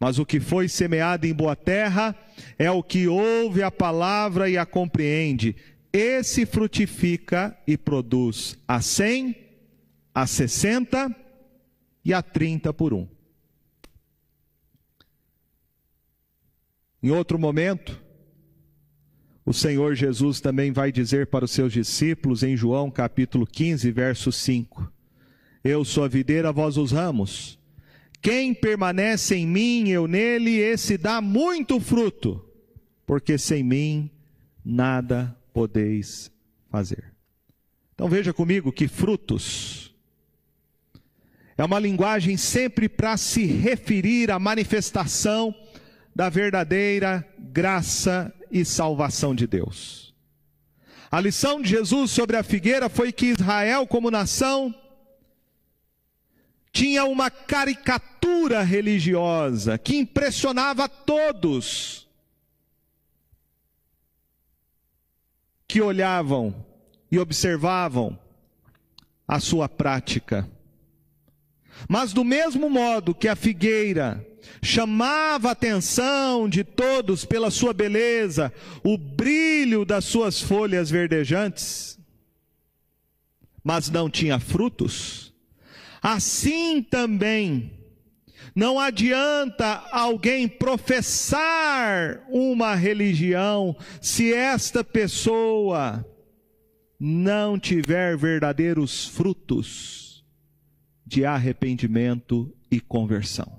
mas 0.00 0.18
o 0.18 0.24
que 0.24 0.38
foi 0.38 0.68
semeado 0.68 1.26
em 1.26 1.34
boa 1.34 1.56
terra 1.56 2.14
é 2.58 2.70
o 2.70 2.82
que 2.82 3.08
ouve 3.08 3.62
a 3.62 3.70
palavra 3.70 4.48
e 4.48 4.56
a 4.56 4.64
compreende. 4.64 5.56
Esse 5.92 6.46
frutifica 6.46 7.56
e 7.66 7.76
produz 7.76 8.56
a 8.68 8.80
cem, 8.80 9.34
a 10.14 10.26
sessenta 10.26 11.14
e 12.04 12.12
a 12.12 12.22
trinta 12.22 12.72
por 12.72 12.94
um. 12.94 13.08
Em 17.02 17.10
outro 17.10 17.38
momento, 17.38 18.00
o 19.48 19.52
Senhor 19.54 19.94
Jesus 19.94 20.40
também 20.40 20.72
vai 20.72 20.92
dizer 20.92 21.28
para 21.28 21.46
os 21.46 21.50
seus 21.52 21.72
discípulos 21.72 22.42
em 22.42 22.54
João 22.54 22.90
capítulo 22.90 23.46
15, 23.46 23.90
verso 23.90 24.30
5: 24.30 24.92
Eu 25.64 25.86
sou 25.86 26.04
a 26.04 26.08
videira, 26.08 26.52
vós 26.52 26.76
os 26.76 26.92
ramos. 26.92 27.58
Quem 28.20 28.52
permanece 28.52 29.36
em 29.36 29.46
mim, 29.46 29.88
eu 29.88 30.06
nele, 30.06 30.58
esse 30.58 30.98
dá 30.98 31.22
muito 31.22 31.80
fruto, 31.80 32.44
porque 33.06 33.38
sem 33.38 33.62
mim 33.62 34.10
nada 34.62 35.34
podeis 35.54 36.30
fazer. 36.70 37.04
Então 37.94 38.06
veja 38.06 38.34
comigo 38.34 38.70
que 38.70 38.86
frutos 38.86 39.94
é 41.56 41.64
uma 41.64 41.78
linguagem 41.78 42.36
sempre 42.36 42.86
para 42.86 43.16
se 43.16 43.46
referir 43.46 44.30
à 44.30 44.38
manifestação 44.38 45.54
da 46.18 46.28
verdadeira 46.28 47.24
graça 47.38 48.34
e 48.50 48.64
salvação 48.64 49.36
de 49.36 49.46
Deus. 49.46 50.12
A 51.08 51.20
lição 51.20 51.62
de 51.62 51.68
Jesus 51.68 52.10
sobre 52.10 52.36
a 52.36 52.42
figueira 52.42 52.88
foi 52.88 53.12
que 53.12 53.26
Israel, 53.26 53.86
como 53.86 54.10
nação, 54.10 54.74
tinha 56.72 57.04
uma 57.04 57.30
caricatura 57.30 58.64
religiosa 58.64 59.78
que 59.78 59.96
impressionava 59.96 60.88
todos 60.88 62.08
que 65.68 65.80
olhavam 65.80 66.66
e 67.12 67.18
observavam 67.20 68.18
a 69.26 69.38
sua 69.38 69.68
prática. 69.68 70.50
Mas 71.88 72.12
do 72.12 72.24
mesmo 72.24 72.68
modo 72.68 73.14
que 73.14 73.28
a 73.28 73.36
figueira 73.36 74.27
chamava 74.62 75.48
a 75.48 75.52
atenção 75.52 76.48
de 76.48 76.64
todos 76.64 77.24
pela 77.24 77.50
sua 77.50 77.72
beleza, 77.72 78.52
o 78.82 78.96
brilho 78.98 79.84
das 79.84 80.04
suas 80.04 80.40
folhas 80.40 80.90
verdejantes, 80.90 81.98
mas 83.62 83.90
não 83.90 84.08
tinha 84.08 84.38
frutos, 84.38 85.28
Assim 86.02 86.82
também, 86.82 87.72
não 88.54 88.78
adianta 88.78 89.84
alguém 89.90 90.48
professar 90.48 92.24
uma 92.28 92.74
religião 92.74 93.76
se 94.00 94.32
esta 94.32 94.84
pessoa 94.84 96.04
não 96.98 97.58
tiver 97.58 98.16
verdadeiros 98.16 99.06
frutos 99.06 100.24
de 101.04 101.24
arrependimento 101.24 102.54
e 102.70 102.80
conversão. 102.80 103.57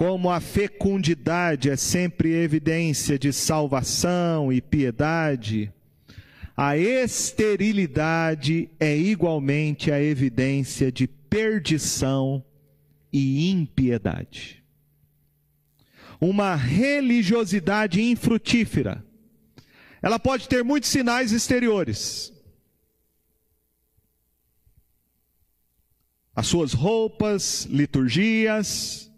Como 0.00 0.30
a 0.30 0.40
fecundidade 0.40 1.68
é 1.68 1.76
sempre 1.76 2.32
evidência 2.32 3.18
de 3.18 3.34
salvação 3.34 4.50
e 4.50 4.58
piedade, 4.58 5.70
a 6.56 6.74
esterilidade 6.74 8.70
é 8.80 8.96
igualmente 8.96 9.92
a 9.92 10.02
evidência 10.02 10.90
de 10.90 11.06
perdição 11.06 12.42
e 13.12 13.50
impiedade. 13.50 14.64
Uma 16.18 16.56
religiosidade 16.56 18.00
infrutífera. 18.00 19.04
Ela 20.00 20.18
pode 20.18 20.48
ter 20.48 20.64
muitos 20.64 20.88
sinais 20.88 21.30
exteriores. 21.30 22.32
As 26.34 26.46
suas 26.46 26.72
roupas, 26.72 27.66
liturgias, 27.66 29.09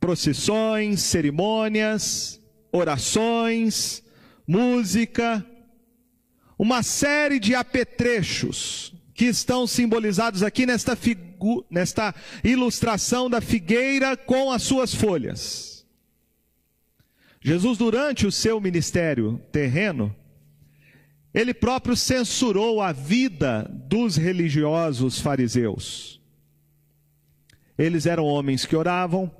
procissões, 0.00 1.02
cerimônias, 1.02 2.40
orações, 2.72 4.02
música, 4.46 5.46
uma 6.58 6.82
série 6.82 7.38
de 7.38 7.54
apetrechos 7.54 8.94
que 9.14 9.26
estão 9.26 9.66
simbolizados 9.66 10.42
aqui 10.42 10.64
nesta, 10.64 10.96
figu, 10.96 11.64
nesta 11.70 12.14
ilustração 12.42 13.28
da 13.28 13.40
figueira 13.40 14.16
com 14.16 14.50
as 14.50 14.62
suas 14.62 14.94
folhas. 14.94 15.86
Jesus, 17.42 17.78
durante 17.78 18.26
o 18.26 18.32
seu 18.32 18.60
ministério 18.60 19.40
terreno, 19.52 20.14
ele 21.32 21.54
próprio 21.54 21.96
censurou 21.96 22.82
a 22.82 22.92
vida 22.92 23.70
dos 23.86 24.16
religiosos 24.16 25.20
fariseus. 25.20 26.20
Eles 27.78 28.04
eram 28.04 28.24
homens 28.24 28.66
que 28.66 28.76
oravam, 28.76 29.30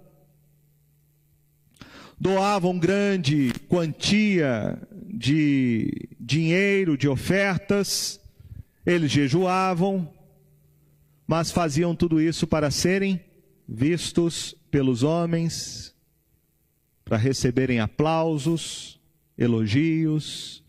doavam 2.20 2.78
grande 2.78 3.50
quantia 3.66 4.78
de 5.06 5.90
dinheiro, 6.20 6.98
de 6.98 7.08
ofertas, 7.08 8.20
eles 8.84 9.10
jejuavam, 9.10 10.12
mas 11.26 11.50
faziam 11.50 11.96
tudo 11.96 12.20
isso 12.20 12.46
para 12.46 12.70
serem 12.70 13.24
vistos 13.66 14.54
pelos 14.70 15.02
homens, 15.02 15.94
para 17.04 17.16
receberem 17.16 17.80
aplausos, 17.80 19.00
elogios 19.38 20.62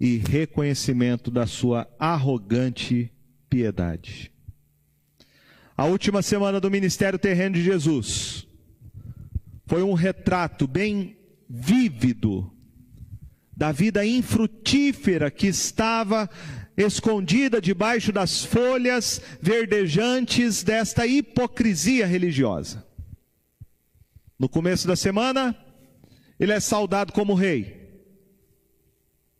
e 0.00 0.16
reconhecimento 0.16 1.30
da 1.30 1.46
sua 1.46 1.88
arrogante 1.96 3.12
piedade. 3.48 4.32
A 5.76 5.84
última 5.84 6.22
semana 6.22 6.60
do 6.60 6.70
ministério 6.70 7.18
terreno 7.18 7.54
de 7.54 7.62
Jesus 7.62 8.46
foi 9.72 9.82
um 9.82 9.94
retrato 9.94 10.66
bem 10.66 11.16
vívido 11.48 12.52
da 13.56 13.72
vida 13.72 14.04
infrutífera 14.04 15.30
que 15.30 15.46
estava 15.46 16.28
escondida 16.76 17.58
debaixo 17.58 18.12
das 18.12 18.44
folhas 18.44 19.18
verdejantes 19.40 20.62
desta 20.62 21.06
hipocrisia 21.06 22.06
religiosa. 22.06 22.86
No 24.38 24.46
começo 24.46 24.86
da 24.86 24.94
semana, 24.94 25.56
ele 26.38 26.52
é 26.52 26.60
saudado 26.60 27.10
como 27.10 27.32
rei. 27.32 28.04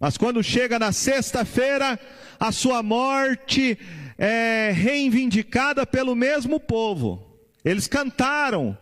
Mas 0.00 0.16
quando 0.16 0.42
chega 0.42 0.78
na 0.78 0.92
sexta-feira, 0.92 2.00
a 2.40 2.50
sua 2.50 2.82
morte 2.82 3.78
é 4.16 4.70
reivindicada 4.70 5.84
pelo 5.84 6.16
mesmo 6.16 6.58
povo. 6.58 7.38
Eles 7.62 7.86
cantaram 7.86 8.78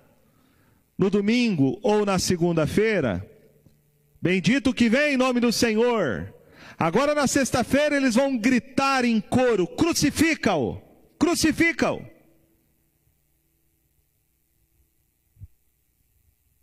no 1.00 1.08
domingo 1.08 1.80
ou 1.82 2.04
na 2.04 2.18
segunda-feira, 2.18 3.26
bendito 4.20 4.74
que 4.74 4.90
vem 4.90 5.14
em 5.14 5.16
nome 5.16 5.40
do 5.40 5.50
Senhor. 5.50 6.30
Agora 6.78 7.14
na 7.14 7.26
sexta-feira 7.26 7.96
eles 7.96 8.16
vão 8.16 8.36
gritar 8.36 9.02
em 9.06 9.18
coro: 9.18 9.66
crucifica-o, 9.66 10.76
crucifica-o. 11.18 12.04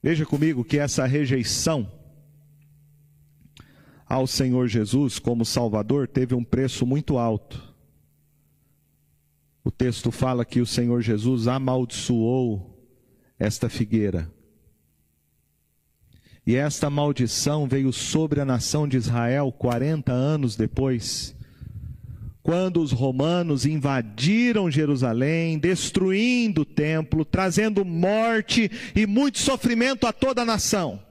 Veja 0.04 0.24
comigo 0.24 0.64
que 0.64 0.78
essa 0.78 1.08
rejeição 1.08 1.92
ao 4.06 4.28
Senhor 4.28 4.68
Jesus 4.68 5.18
como 5.18 5.44
Salvador 5.44 6.08
teve 6.08 6.36
um 6.36 6.44
preço 6.44 6.86
muito 6.86 7.18
alto. 7.18 7.74
O 9.64 9.72
texto 9.72 10.12
fala 10.12 10.46
que 10.46 10.62
o 10.62 10.66
Senhor 10.66 11.02
Jesus 11.02 11.48
amaldiçoou 11.48 12.77
esta 13.40 13.70
figueira. 13.70 14.32
E 16.46 16.56
esta 16.56 16.90
maldição 16.90 17.68
veio 17.68 17.92
sobre 17.92 18.40
a 18.40 18.46
nação 18.46 18.88
de 18.88 18.96
Israel 18.96 19.52
40 19.52 20.14
anos 20.14 20.56
depois, 20.56 21.36
quando 22.42 22.82
os 22.82 22.94
romanos 22.94 23.66
invadiram 23.66 24.72
Jerusalém, 24.72 25.60
destruindo 25.60 26.62
o 26.62 26.66
templo, 26.66 27.26
trazendo 27.26 27.84
morte 27.84 28.72
e 28.96 29.06
muito 29.06 29.40
sofrimento 29.40 30.08
a 30.08 30.14
toda 30.14 30.44
a 30.44 30.46
nação. 30.46 31.06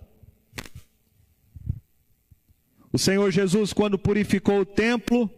O 2.90 2.98
Senhor 2.98 3.30
Jesus, 3.30 3.74
quando 3.74 3.98
purificou 3.98 4.60
o 4.60 4.64
templo, 4.64 5.30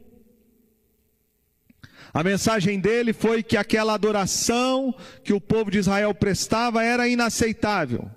a 2.13 2.25
mensagem 2.25 2.81
dele 2.81 3.13
foi 3.13 3.43
que 3.43 3.57
aquela 3.57 3.95
adoração 3.95 4.95
que 5.23 5.33
o 5.33 5.41
povo 5.41 5.71
de 5.71 5.79
Israel 5.79 6.15
prestava 6.15 6.83
era 6.83 7.09
inaceitável. 7.09 8.11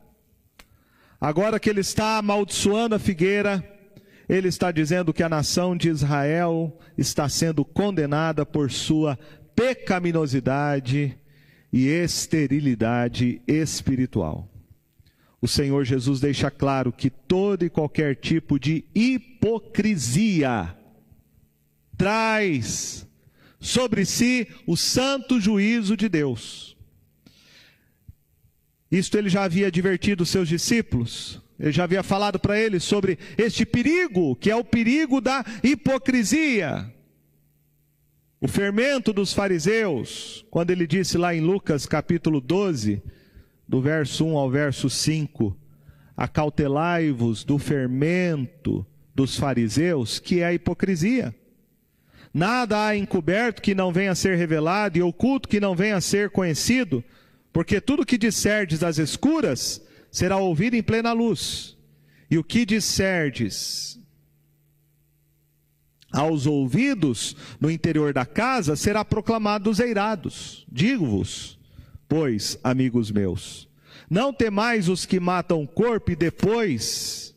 Agora 1.19 1.59
que 1.59 1.69
ele 1.69 1.81
está 1.81 2.17
amaldiçoando 2.17 2.95
a 2.95 2.99
figueira, 2.99 3.63
ele 4.27 4.47
está 4.47 4.71
dizendo 4.71 5.13
que 5.13 5.21
a 5.21 5.29
nação 5.29 5.75
de 5.75 5.89
Israel 5.89 6.75
está 6.97 7.27
sendo 7.27 7.65
condenada 7.65 8.45
por 8.45 8.71
sua 8.71 9.19
pecaminosidade 9.55 11.17
e 11.71 11.87
esterilidade 11.87 13.41
espiritual. 13.45 14.49
O 15.41 15.47
Senhor 15.47 15.83
Jesus 15.83 16.19
deixa 16.19 16.49
claro 16.49 16.91
que 16.91 17.09
todo 17.09 17.65
e 17.65 17.69
qualquer 17.69 18.15
tipo 18.15 18.59
de 18.59 18.85
hipocrisia 18.95 20.75
traz 21.97 23.07
sobre 23.61 24.03
si 24.03 24.47
o 24.65 24.75
santo 24.75 25.39
juízo 25.39 25.95
de 25.95 26.09
Deus. 26.09 26.75
Isto 28.91 29.17
ele 29.17 29.29
já 29.29 29.43
havia 29.43 29.67
advertido 29.67 30.25
seus 30.25 30.49
discípulos, 30.49 31.39
ele 31.57 31.71
já 31.71 31.85
havia 31.85 32.03
falado 32.03 32.39
para 32.39 32.59
eles 32.59 32.83
sobre 32.83 33.17
este 33.37 33.65
perigo, 33.65 34.35
que 34.35 34.49
é 34.49 34.55
o 34.55 34.65
perigo 34.65 35.21
da 35.21 35.45
hipocrisia. 35.63 36.91
O 38.41 38.47
fermento 38.47 39.13
dos 39.13 39.31
fariseus, 39.31 40.43
quando 40.49 40.71
ele 40.71 40.87
disse 40.87 41.15
lá 41.15 41.33
em 41.33 41.39
Lucas 41.39 41.85
capítulo 41.85 42.41
12, 42.41 43.01
do 43.67 43.79
verso 43.79 44.25
1 44.25 44.35
ao 44.35 44.49
verso 44.49 44.89
5, 44.89 45.55
acautelai-vos 46.17 47.43
do 47.43 47.59
fermento 47.59 48.85
dos 49.13 49.37
fariseus, 49.37 50.17
que 50.19 50.39
é 50.39 50.47
a 50.47 50.53
hipocrisia. 50.53 51.35
Nada 52.33 52.85
há 52.85 52.95
encoberto 52.95 53.61
que 53.61 53.75
não 53.75 53.91
venha 53.91 54.11
a 54.11 54.15
ser 54.15 54.37
revelado 54.37 54.97
e 54.97 55.01
oculto 55.01 55.49
que 55.49 55.59
não 55.59 55.75
venha 55.75 55.97
a 55.97 56.01
ser 56.01 56.29
conhecido, 56.29 57.03
porque 57.51 57.81
tudo 57.81 58.05
que 58.05 58.17
disserdes 58.17 58.79
das 58.79 58.97
escuras 58.97 59.81
será 60.09 60.37
ouvido 60.37 60.75
em 60.75 60.83
plena 60.83 61.11
luz. 61.11 61.77
E 62.29 62.37
o 62.37 62.43
que 62.43 62.65
disserdes 62.65 63.99
aos 66.11 66.45
ouvidos 66.45 67.35
no 67.59 67.69
interior 67.69 68.13
da 68.13 68.25
casa 68.25 68.75
será 68.75 69.03
proclamado 69.03 69.65
dos 69.65 69.79
eirados. 69.79 70.65
Digo-vos, 70.71 71.59
pois, 72.07 72.57
amigos 72.63 73.11
meus, 73.11 73.67
não 74.09 74.33
temais 74.33 74.89
os 74.89 75.05
que 75.05 75.19
matam 75.19 75.63
o 75.63 75.67
corpo 75.67 76.11
e 76.11 76.15
depois 76.15 77.35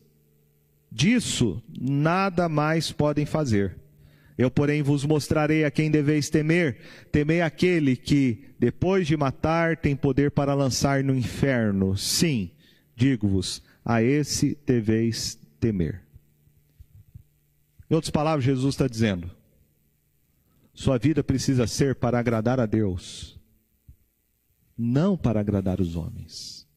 disso 0.91 1.61
nada 1.77 2.47
mais 2.47 2.91
podem 2.91 3.25
fazer. 3.25 3.84
Eu, 4.37 4.51
porém, 4.51 4.81
vos 4.83 5.05
mostrarei 5.05 5.63
a 5.63 5.71
quem 5.71 5.89
deveis 5.89 6.29
temer. 6.29 6.77
Temei 7.11 7.41
aquele 7.41 7.95
que, 7.95 8.49
depois 8.59 9.07
de 9.07 9.15
matar, 9.15 9.77
tem 9.77 9.95
poder 9.95 10.31
para 10.31 10.53
lançar 10.53 11.03
no 11.03 11.15
inferno. 11.15 11.95
Sim, 11.95 12.51
digo-vos, 12.95 13.63
a 13.83 14.01
esse 14.03 14.57
deveis 14.65 15.39
temer. 15.59 16.03
Em 17.89 17.95
outras 17.95 18.11
palavras, 18.11 18.43
Jesus 18.43 18.73
está 18.73 18.87
dizendo: 18.87 19.31
sua 20.73 20.97
vida 20.97 21.23
precisa 21.23 21.65
ser 21.65 21.95
para 21.95 22.19
agradar 22.19 22.59
a 22.59 22.65
Deus, 22.65 23.39
não 24.77 25.15
para 25.15 25.39
agradar 25.39 25.79
os 25.79 25.95
homens. 25.95 26.67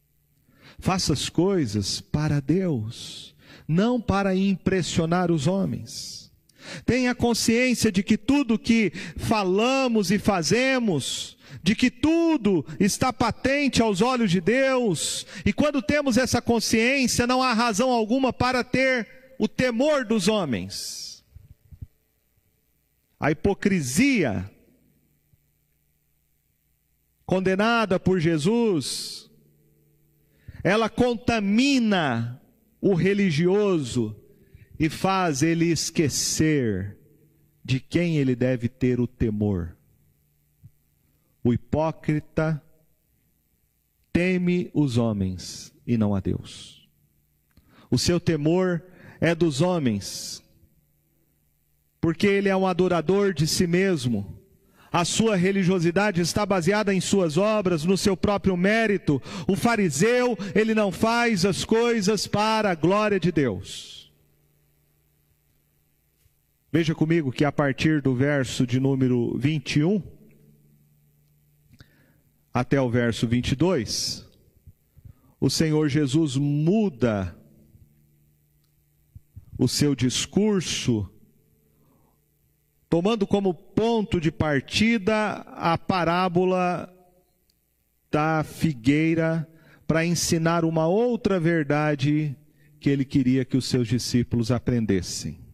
Faça 0.79 1.13
as 1.13 1.29
coisas 1.29 2.01
para 2.01 2.39
Deus, 2.39 3.35
não 3.67 4.01
para 4.01 4.37
impressionar 4.37 5.33
os 5.33 5.49
homens. 5.49 6.18
Tenha 6.85 7.15
consciência 7.15 7.91
de 7.91 8.03
que 8.03 8.17
tudo 8.17 8.59
que 8.59 8.93
falamos 9.17 10.11
e 10.11 10.19
fazemos, 10.19 11.37
de 11.63 11.75
que 11.75 11.91
tudo 11.91 12.65
está 12.79 13.13
patente 13.13 13.81
aos 13.81 14.01
olhos 14.01 14.31
de 14.31 14.41
Deus, 14.41 15.27
e 15.45 15.53
quando 15.53 15.81
temos 15.83 16.17
essa 16.17 16.43
consciência, 16.43 17.27
não 17.27 17.43
há 17.43 17.53
razão 17.53 17.91
alguma 17.91 18.33
para 18.33 18.65
ter 18.65 19.35
o 19.39 19.47
temor 19.47 20.05
dos 20.05 20.29
homens. 20.29 21.25
A 23.21 23.31
hipocrisia, 23.31 24.51
condenada 27.27 27.99
por 27.99 28.21
Jesus, 28.21 29.31
ela 30.63 30.89
contamina 30.89 32.41
o 32.81 32.95
religioso 32.95 34.17
e 34.79 34.89
faz 34.89 35.43
ele 35.43 35.67
esquecer 35.67 36.97
de 37.65 37.81
quem 37.81 38.17
ele 38.17 38.37
deve 38.37 38.69
ter 38.69 39.01
o 39.01 39.07
temor. 39.07 39.77
O 41.43 41.53
hipócrita 41.53 42.63
teme 44.13 44.71
os 44.73 44.97
homens 44.97 45.73
e 45.87 45.97
não 45.97 46.15
a 46.15 46.21
Deus. 46.21 46.89
O 47.91 47.99
seu 47.99 48.21
temor 48.21 48.83
é 49.21 49.35
dos 49.35 49.61
homens, 49.61 50.43
porque 52.01 52.27
ele 52.27 52.49
é 52.49 52.57
um 52.57 52.67
adorador 52.67 53.33
de 53.33 53.47
si 53.47 53.67
mesmo. 53.67 54.39
A 54.91 55.05
sua 55.05 55.37
religiosidade 55.37 56.21
está 56.21 56.47
baseada 56.47 56.95
em 56.95 57.01
suas 57.01 57.37
obras, 57.37 57.85
no 57.85 57.97
seu 57.97 58.17
próprio 58.17 58.57
mérito. 58.57 59.21
O 59.47 59.55
fariseu, 59.55 60.39
ele 60.55 60.75
não 60.75 60.91
faz 60.91 61.45
as 61.45 61.65
coisas 61.65 62.27
para 62.27 62.71
a 62.71 62.75
glória 62.75 63.21
de 63.21 63.31
Deus. 63.31 63.98
Veja 66.71 66.95
comigo 66.95 67.33
que 67.33 67.47
a 67.47 67.53
partir 67.53 68.03
do 68.03 68.15
verso 68.15 68.67
de 68.67 68.79
número 68.79 69.39
21 69.39 70.03
até 72.53 72.79
o 72.79 72.91
verso 72.91 73.27
22, 73.27 74.27
o 75.41 75.49
Senhor 75.49 75.89
Jesus 75.89 76.37
muda 76.37 77.35
o 79.57 79.67
seu 79.67 79.95
discurso, 79.95 81.11
tomando 82.91 83.27
como 83.27 83.55
ponto 83.55 84.21
de 84.21 84.31
partida 84.31 85.37
a 85.57 85.79
parábola 85.79 86.93
da 88.11 88.45
figueira, 88.45 89.49
para 89.87 90.05
ensinar 90.05 90.67
uma 90.67 90.87
outra 90.87 91.41
verdade 91.41 92.37
que 92.79 92.91
ele 92.91 93.07
queria 93.07 93.43
que 93.43 93.57
os 93.57 93.65
seus 93.65 93.89
discípulos 93.89 94.51
aprendessem. 94.51 95.48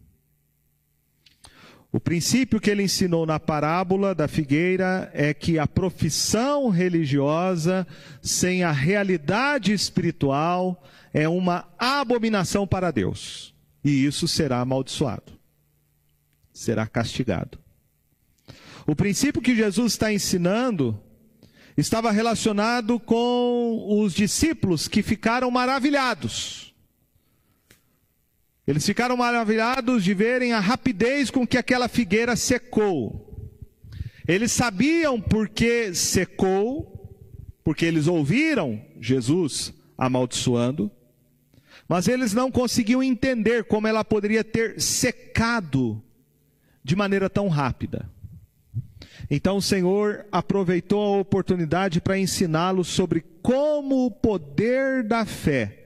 O 1.95 1.99
princípio 2.01 2.59
que 2.59 2.69
ele 2.69 2.83
ensinou 2.83 3.25
na 3.25 3.39
parábola 3.39 4.13
da 4.13 4.27
figueira 4.27 5.09
é 5.13 5.33
que 5.33 5.57
a 5.57 5.65
profissão 5.65 6.67
religiosa 6.67 7.87
sem 8.21 8.65
a 8.65 8.71
realidade 8.73 9.71
espiritual 9.71 10.83
é 11.13 11.29
uma 11.29 11.65
abominação 11.79 12.67
para 12.67 12.91
Deus. 12.91 13.55
E 13.81 14.05
isso 14.05 14.27
será 14.27 14.59
amaldiçoado. 14.59 15.39
Será 16.51 16.85
castigado. 16.85 17.57
O 18.85 18.93
princípio 18.93 19.41
que 19.41 19.55
Jesus 19.55 19.93
está 19.93 20.11
ensinando 20.11 20.99
estava 21.77 22.11
relacionado 22.11 22.99
com 22.99 24.01
os 24.01 24.13
discípulos 24.13 24.89
que 24.89 25.01
ficaram 25.01 25.49
maravilhados 25.49 26.74
eles 28.67 28.85
ficaram 28.85 29.15
maravilhados 29.15 30.03
de 30.03 30.13
verem 30.13 30.53
a 30.53 30.59
rapidez 30.59 31.29
com 31.29 31.45
que 31.45 31.57
aquela 31.57 31.87
figueira 31.87 32.35
secou. 32.35 33.21
Eles 34.27 34.51
sabiam 34.51 35.21
por 35.21 35.47
que 35.47 35.93
secou, 35.93 37.15
porque 37.63 37.85
eles 37.85 38.07
ouviram 38.07 38.81
Jesus 38.99 39.73
amaldiçoando, 39.97 40.91
mas 41.87 42.07
eles 42.07 42.33
não 42.33 42.51
conseguiam 42.51 43.03
entender 43.03 43.65
como 43.65 43.87
ela 43.87 44.03
poderia 44.03 44.43
ter 44.43 44.81
secado 44.81 46.01
de 46.83 46.95
maneira 46.95 47.29
tão 47.29 47.47
rápida. 47.47 48.09
Então 49.29 49.57
o 49.57 49.61
Senhor 49.61 50.25
aproveitou 50.31 51.01
a 51.01 51.19
oportunidade 51.19 52.01
para 52.01 52.17
ensiná-los 52.17 52.87
sobre 52.87 53.23
como 53.41 54.05
o 54.05 54.11
poder 54.11 55.03
da 55.03 55.25
fé, 55.25 55.84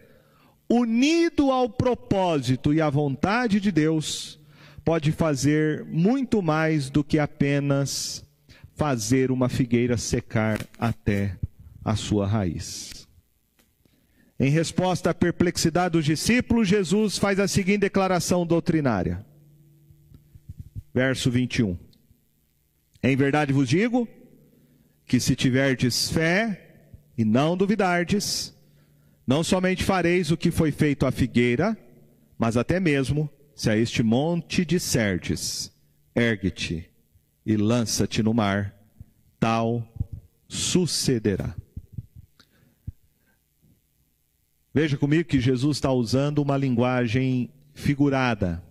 unido 0.70 1.52
ao 1.52 1.68
propósito 1.68 2.74
e 2.74 2.80
à 2.80 2.90
vontade 2.90 3.60
de 3.60 3.72
Deus, 3.72 4.40
pode 4.86 5.12
fazer 5.12 5.84
muito 5.86 6.42
mais 6.42 6.90
do 6.90 7.04
que 7.04 7.18
apenas 7.18 8.24
fazer 8.76 9.32
uma 9.32 9.50
figueira 9.50 9.98
secar 9.98 10.60
até 10.78 11.38
a 11.84 11.96
sua 11.96 12.28
raiz. 12.28 13.08
Em 14.40 14.50
resposta 14.50 15.10
à 15.10 15.14
perplexidade 15.14 15.94
dos 15.94 16.06
discípulos, 16.06 16.68
Jesus 16.68 17.18
faz 17.18 17.40
a 17.40 17.48
seguinte 17.48 17.80
declaração 17.80 18.46
doutrinária. 18.46 19.26
Verso 20.94 21.30
21. 21.30 21.78
Em 23.04 23.16
verdade 23.18 23.52
vos 23.52 23.68
digo 23.68 24.08
que 25.06 25.20
se 25.20 25.36
tiverdes 25.36 26.10
fé 26.10 26.78
e 27.18 27.26
não 27.26 27.58
duvidardes, 27.58 28.54
não 29.30 29.44
somente 29.44 29.84
fareis 29.84 30.32
o 30.32 30.38
que 30.38 30.50
foi 30.50 30.72
feito 30.72 31.06
à 31.06 31.12
figueira, 31.12 31.78
mas 32.36 32.58
até 32.58 32.80
mesmo 32.80 33.30
se 33.54 33.70
a 33.70 33.78
este 33.78 34.02
monte 34.02 34.66
disserdes, 34.66 35.72
ergue-te 36.16 36.90
e 37.46 37.56
lança-te 37.56 38.24
no 38.24 38.34
mar, 38.34 38.74
tal 39.40 39.88
sucederá. 40.48 41.56
Veja 44.74 44.98
comigo 44.98 45.30
que 45.30 45.40
Jesus 45.40 45.78
está 45.78 45.92
usando 45.92 46.40
uma 46.40 46.58
linguagem 46.58 47.52
figurada. 47.76 48.64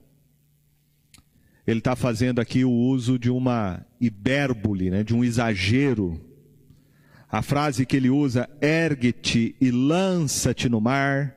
Ele 1.64 1.79
está 1.79 1.94
fazendo 1.94 2.40
aqui 2.40 2.64
o 2.64 2.73
uso 2.73 3.16
de 3.16 3.31
uma 3.31 3.87
hipérbole, 4.01 4.90
né, 4.90 5.05
de 5.05 5.14
um 5.14 5.23
exagero. 5.23 6.21
A 7.31 7.43
frase 7.43 7.85
que 7.85 7.97
ele 7.97 8.09
usa, 8.09 8.49
ergue-te 8.61 9.55
e 9.61 9.71
lança-te 9.71 10.69
no 10.69 10.81
mar, 10.81 11.37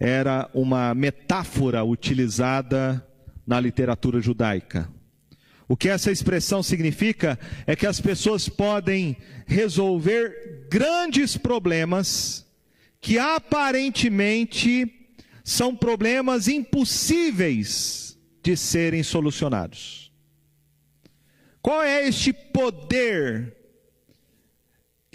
era 0.00 0.50
uma 0.52 0.94
metáfora 0.94 1.84
utilizada 1.84 3.06
na 3.46 3.60
literatura 3.60 4.20
judaica. 4.20 4.90
O 5.68 5.76
que 5.76 5.88
essa 5.88 6.10
expressão 6.10 6.62
significa 6.62 7.38
é 7.66 7.74
que 7.74 7.86
as 7.86 8.00
pessoas 8.00 8.48
podem 8.48 9.16
resolver 9.46 10.66
grandes 10.68 11.36
problemas 11.36 12.44
que 13.00 13.18
aparentemente 13.18 14.92
são 15.44 15.74
problemas 15.74 16.48
impossíveis 16.48 18.18
de 18.42 18.56
serem 18.56 19.02
solucionados. 19.02 20.12
Qual 21.62 21.82
é 21.82 22.06
este 22.06 22.32
poder 22.32 23.56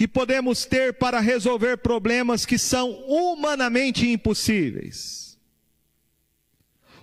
que 0.02 0.08
podemos 0.08 0.66
ter 0.66 0.94
para 0.96 1.20
resolver 1.20 1.78
problemas 1.78 2.44
que 2.44 2.58
são 2.58 2.90
humanamente 3.08 4.10
impossíveis? 4.10 5.38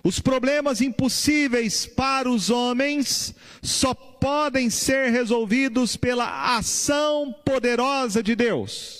Os 0.03 0.19
problemas 0.19 0.81
impossíveis 0.81 1.85
para 1.85 2.29
os 2.29 2.49
homens 2.49 3.33
só 3.61 3.93
podem 3.93 4.69
ser 4.69 5.11
resolvidos 5.11 5.95
pela 5.95 6.57
ação 6.57 7.33
poderosa 7.45 8.21
de 8.21 8.35
Deus 8.35 8.99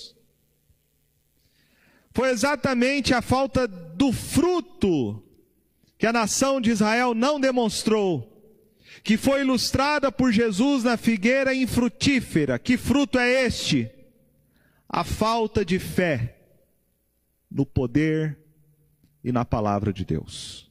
foi 2.12 2.30
exatamente 2.30 3.14
a 3.14 3.22
falta 3.22 3.68
do 3.68 4.12
fruto 4.12 5.22
que 5.96 6.06
a 6.06 6.12
nação 6.12 6.60
de 6.60 6.70
Israel 6.70 7.14
não 7.14 7.38
demonstrou, 7.38 8.29
que 9.02 9.16
foi 9.16 9.40
ilustrada 9.40 10.12
por 10.12 10.32
Jesus 10.32 10.84
na 10.84 10.96
figueira 10.96 11.54
infrutífera. 11.54 12.58
Que 12.58 12.76
fruto 12.76 13.18
é 13.18 13.44
este? 13.44 13.90
A 14.88 15.04
falta 15.04 15.64
de 15.64 15.78
fé 15.78 16.36
no 17.50 17.64
poder 17.64 18.38
e 19.24 19.32
na 19.32 19.44
palavra 19.44 19.92
de 19.92 20.04
Deus. 20.04 20.70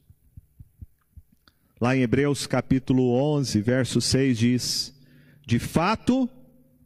Lá 1.80 1.96
em 1.96 2.02
Hebreus 2.02 2.46
capítulo 2.46 3.12
11, 3.12 3.60
verso 3.60 4.00
6 4.00 4.38
diz: 4.38 4.94
De 5.46 5.58
fato, 5.58 6.28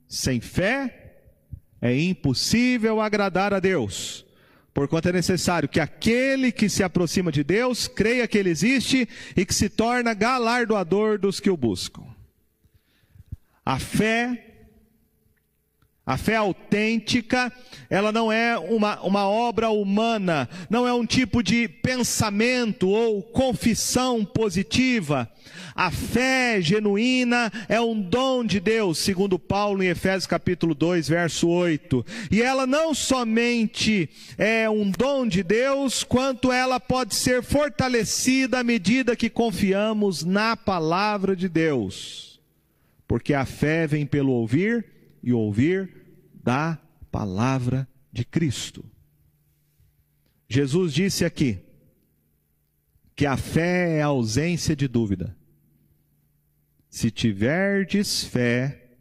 sem 0.06 0.40
fé 0.40 1.16
é 1.80 1.98
impossível 1.98 3.00
agradar 3.00 3.52
a 3.52 3.60
Deus 3.60 4.23
Porquanto 4.74 5.08
é 5.08 5.12
necessário 5.12 5.68
que 5.68 5.78
aquele 5.78 6.50
que 6.50 6.68
se 6.68 6.82
aproxima 6.82 7.30
de 7.30 7.44
Deus 7.44 7.86
creia 7.86 8.26
que 8.26 8.36
Ele 8.36 8.50
existe 8.50 9.08
e 9.36 9.46
que 9.46 9.54
se 9.54 9.68
torna 9.68 10.12
galardoador 10.12 11.16
dos 11.16 11.38
que 11.38 11.48
o 11.48 11.56
buscam. 11.56 12.02
A 13.64 13.78
fé 13.78 14.50
a 16.06 16.18
fé 16.18 16.36
autêntica, 16.36 17.50
ela 17.88 18.12
não 18.12 18.30
é 18.30 18.58
uma, 18.58 19.00
uma 19.00 19.26
obra 19.26 19.70
humana, 19.70 20.46
não 20.68 20.86
é 20.86 20.92
um 20.92 21.06
tipo 21.06 21.42
de 21.42 21.66
pensamento 21.66 22.90
ou 22.90 23.22
confissão 23.22 24.22
positiva. 24.22 25.30
A 25.74 25.90
fé 25.90 26.60
genuína 26.62 27.50
é 27.68 27.80
um 27.80 28.00
dom 28.00 28.44
de 28.44 28.60
Deus, 28.60 28.96
segundo 28.98 29.40
Paulo 29.40 29.82
em 29.82 29.88
Efésios 29.88 30.26
capítulo 30.26 30.72
2, 30.72 31.08
verso 31.08 31.48
8. 31.48 32.06
E 32.30 32.40
ela 32.40 32.64
não 32.64 32.94
somente 32.94 34.08
é 34.38 34.70
um 34.70 34.88
dom 34.88 35.26
de 35.26 35.42
Deus, 35.42 36.04
quanto 36.04 36.52
ela 36.52 36.78
pode 36.78 37.16
ser 37.16 37.42
fortalecida 37.42 38.60
à 38.60 38.64
medida 38.64 39.16
que 39.16 39.28
confiamos 39.28 40.22
na 40.22 40.56
palavra 40.56 41.34
de 41.34 41.48
Deus. 41.48 42.40
Porque 43.08 43.34
a 43.34 43.44
fé 43.44 43.84
vem 43.84 44.06
pelo 44.06 44.30
ouvir 44.30 44.86
e 45.24 45.32
ouvir 45.32 45.90
da 46.32 46.78
palavra 47.10 47.88
de 48.12 48.24
Cristo. 48.24 48.84
Jesus 50.48 50.94
disse 50.94 51.24
aqui 51.24 51.58
que 53.16 53.26
a 53.26 53.36
fé 53.36 53.98
é 53.98 54.02
a 54.02 54.06
ausência 54.06 54.76
de 54.76 54.86
dúvida. 54.86 55.36
Se 56.94 57.10
tiverdes 57.10 58.22
fé 58.22 58.96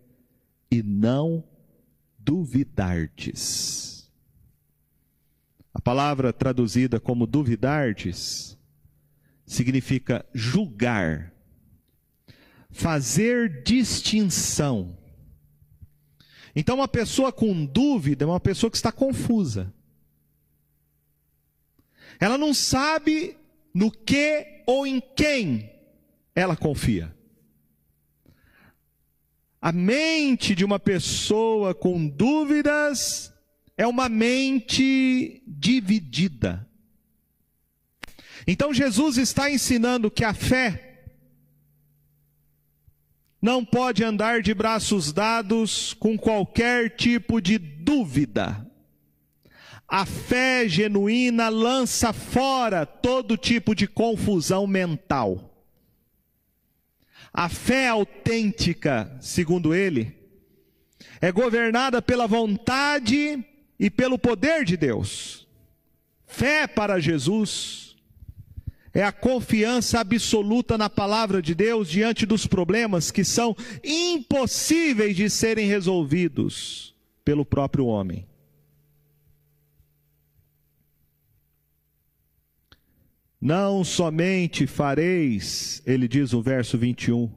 e 0.72 0.82
não 0.82 1.44
duvidardes. 2.18 4.12
A 5.72 5.80
palavra 5.80 6.34
traduzida 6.34 7.00
como 7.00 7.28
duvidardes 7.28 8.58
significa 9.46 10.26
julgar, 10.34 11.32
fazer 12.72 13.62
distinção 13.62 14.98
então, 16.56 16.76
uma 16.76 16.88
pessoa 16.88 17.32
com 17.32 17.66
dúvida 17.66 18.26
é 18.26 18.28
uma 18.28 18.40
pessoa 18.40 18.70
que 18.70 18.78
está 18.78 18.92
confusa. 18.92 19.74
Ela 22.20 22.38
não 22.38 22.54
sabe 22.54 23.36
no 23.74 23.90
que 23.90 24.64
ou 24.68 24.86
em 24.86 25.02
quem 25.02 25.72
ela 26.36 26.56
confia. 26.56 27.13
A 29.64 29.72
mente 29.72 30.54
de 30.54 30.66
uma 30.66 30.78
pessoa 30.78 31.74
com 31.74 32.06
dúvidas 32.06 33.34
é 33.78 33.88
uma 33.88 34.10
mente 34.10 35.42
dividida. 35.48 36.68
Então 38.46 38.74
Jesus 38.74 39.18
está 39.18 39.50
ensinando 39.50 40.12
que 40.12 40.26
a 40.26 40.34
fé 40.34 41.06
não 43.42 43.64
pode 43.64 44.04
andar 44.04 44.42
de 44.42 44.54
braços 44.54 45.14
dados 45.14 45.94
com 45.94 46.18
qualquer 46.18 46.98
tipo 46.98 47.40
de 47.40 47.58
dúvida. 47.58 48.70
A 49.88 50.06
fé 50.06 50.68
genuína 50.68 51.48
lança 51.48 52.12
fora 52.12 52.86
todo 52.86 53.38
tipo 53.38 53.74
de 53.74 53.88
confusão 53.88 54.68
mental. 54.68 55.53
A 57.34 57.50
fé 57.50 57.88
autêntica, 57.88 59.18
segundo 59.20 59.74
ele, 59.74 60.16
é 61.20 61.32
governada 61.32 62.02
pela 62.02 62.28
vontade 62.28 63.44
e 63.80 63.90
pelo 63.90 64.20
poder 64.20 64.64
de 64.64 64.78
Deus. 64.78 65.48
Fé 66.28 66.68
para 66.68 67.00
Jesus 67.00 67.96
é 68.94 69.04
a 69.04 69.12
confiança 69.12 70.00
absoluta 70.00 70.78
na 70.78 70.90
palavra 70.90 71.42
de 71.42 71.56
Deus 71.56 71.90
diante 71.90 72.26
dos 72.26 72.46
problemas 72.46 73.10
que 73.10 73.24
são 73.24 73.56
impossíveis 73.84 75.16
de 75.16 75.28
serem 75.30 75.68
resolvidos 75.68 76.94
pelo 77.26 77.44
próprio 77.44 77.88
homem. 77.88 78.28
Não 83.46 83.84
somente 83.84 84.66
fareis, 84.66 85.84
ele 85.86 86.08
diz 86.08 86.32
no 86.32 86.42
verso 86.42 86.78
21, 86.78 87.30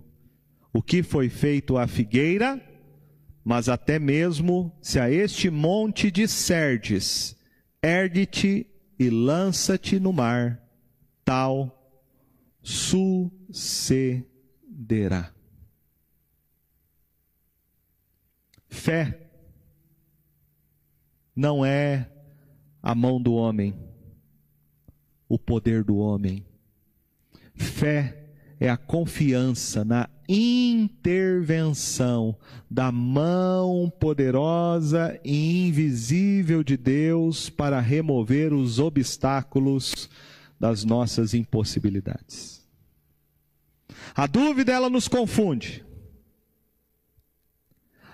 o 0.73 0.81
que 0.81 1.03
foi 1.03 1.29
feito 1.29 1.77
à 1.77 1.88
figueira, 1.88 2.64
mas 3.45 3.69
até 3.69 3.99
mesmo 3.99 4.73
se 4.81 5.01
a 5.01 5.11
este 5.11 5.51
monte 5.51 6.09
disserdes, 6.09 7.37
ergue-te 7.83 8.69
e 8.97 9.11
lança-te 9.11 9.99
no 9.99 10.12
mar, 10.12 10.62
tal 11.25 11.77
sucederá. 12.62 14.23
Fé 18.69 19.29
não 21.35 21.66
é 21.66 22.09
a 22.81 22.95
mão 22.95 23.21
do 23.21 23.35
homem, 23.35 23.86
o 25.29 25.39
poder 25.39 25.85
do 25.85 25.97
homem. 25.97 26.45
Fé 27.55 28.27
é 28.59 28.69
a 28.69 28.77
confiança 28.77 29.85
na 29.85 30.09
intervenção 30.29 32.37
da 32.71 32.91
mão 32.91 33.93
poderosa 34.01 35.19
e 35.25 35.69
invisível 35.69 36.65
de 36.65 36.77
Deus 36.77 37.49
para 37.49 37.81
remover 37.81 38.53
os 38.53 38.79
obstáculos 38.79 40.09
das 40.59 40.85
nossas 40.85 41.35
impossibilidades. 41.35 42.67
A 44.15 44.27
dúvida 44.27 44.73
ela 44.73 44.89
nos 44.89 45.09
confunde. 45.09 45.85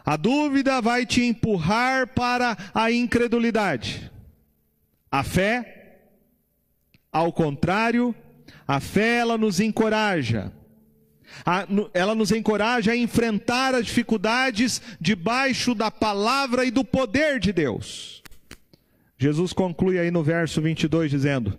A 0.05 0.17
dúvida 0.17 0.81
vai 0.81 1.07
te 1.07 1.23
empurrar 1.23 2.09
para 2.09 2.57
a 2.75 2.91
incredulidade. 2.91 4.11
A 5.11 5.23
fé, 5.23 5.82
ao 7.13 7.31
contrário, 7.31 8.15
a 8.67 8.81
fé 8.81 9.19
ela 9.19 9.37
nos 9.37 9.61
encoraja. 9.61 10.51
Ela 11.93 12.15
nos 12.15 12.31
encoraja 12.31 12.93
a 12.93 12.97
enfrentar 12.97 13.75
as 13.75 13.87
dificuldades 13.87 14.81
debaixo 15.01 15.75
da 15.75 15.91
palavra 15.91 16.65
e 16.65 16.71
do 16.71 16.85
poder 16.85 17.39
de 17.39 17.53
Deus. 17.53 18.23
Jesus 19.19 19.53
conclui 19.53 19.99
aí 19.99 20.11
no 20.11 20.23
verso 20.23 20.61
22 20.61 21.11
dizendo: 21.11 21.59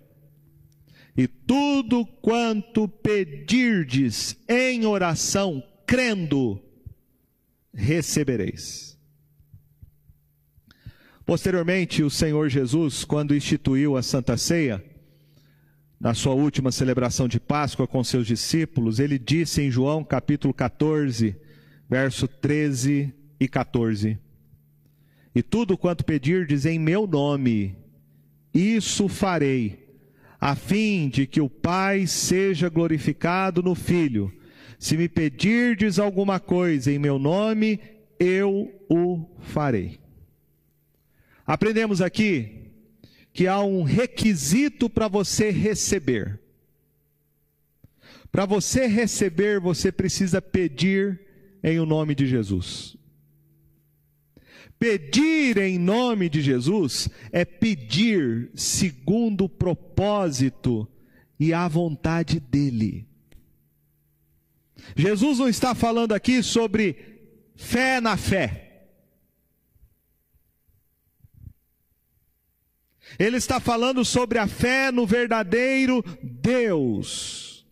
E 1.16 1.28
tudo 1.28 2.06
quanto 2.06 2.88
pedirdes 2.88 4.38
em 4.48 4.86
oração, 4.86 5.64
crendo, 5.86 6.62
recebereis. 7.74 8.98
Posteriormente, 11.26 12.04
o 12.04 12.10
Senhor 12.10 12.50
Jesus, 12.50 13.06
quando 13.06 13.36
instituiu 13.36 13.96
a 13.96 14.04
Santa 14.04 14.36
Ceia, 14.36 14.84
na 16.04 16.14
sua 16.14 16.34
última 16.34 16.70
celebração 16.70 17.30
de 17.30 17.40
Páscoa 17.40 17.88
com 17.88 18.04
seus 18.04 18.28
discípulos, 18.28 19.00
ele 19.00 19.18
disse 19.18 19.62
em 19.62 19.72
João 19.72 20.04
capítulo 20.04 20.54
14, 20.54 21.34
verso 21.90 22.28
13 22.28 23.14
e 23.40 23.48
14: 23.48 24.20
E 25.34 25.42
tudo 25.42 25.78
quanto 25.78 26.04
pedirdes 26.04 26.66
em 26.66 26.78
meu 26.78 27.08
nome, 27.08 27.78
isso 28.54 29.08
farei, 29.08 29.96
a 30.42 30.56
fim 30.56 31.08
de 31.08 31.26
que 31.26 31.40
o 31.40 31.50
Pai 31.50 32.06
seja 32.06 32.68
glorificado 32.68 33.64
no 33.64 33.74
Filho. 33.74 34.30
Se 34.78 34.98
me 34.98 35.08
pedirdes 35.08 36.00
alguma 36.00 36.38
coisa 36.38 36.92
em 36.92 37.00
meu 37.00 37.18
nome, 37.18 37.80
eu 38.20 38.78
o 38.90 39.26
farei. 39.40 40.02
Aprendemos 41.48 42.02
aqui 42.02 42.63
que 43.34 43.48
há 43.48 43.62
um 43.62 43.82
requisito 43.82 44.90
para 44.90 45.08
você 45.08 45.50
receber. 45.50 46.40
Para 48.32 48.46
você 48.46 48.88
receber, 48.88 49.60
você 49.60 49.92
precisa 49.92 50.42
pedir 50.42 51.20
em 51.64 51.80
o 51.80 51.86
nome 51.86 52.14
de 52.14 52.28
Jesus. 52.28 52.96
Pedir 54.78 55.58
em 55.58 55.80
nome 55.80 56.30
de 56.30 56.42
Jesus 56.42 57.10
é 57.32 57.44
pedir 57.46 58.52
segundo 58.54 59.46
o 59.46 59.50
propósito 59.50 60.88
e 61.40 61.54
a 61.54 61.68
vontade 61.68 62.40
dele. 62.40 63.08
Jesus 64.96 65.40
não 65.40 65.48
está 65.48 65.74
falando 65.74 66.14
aqui 66.14 66.44
sobre 66.44 66.98
fé 67.56 68.02
na 68.02 68.18
fé. 68.18 68.63
Ele 73.18 73.38
está 73.38 73.60
falando 73.60 74.04
sobre 74.04 74.40
a 74.40 74.48
fé 74.48 74.92
no 74.92 75.06
verdadeiro 75.06 76.04
Deus. 76.22 77.66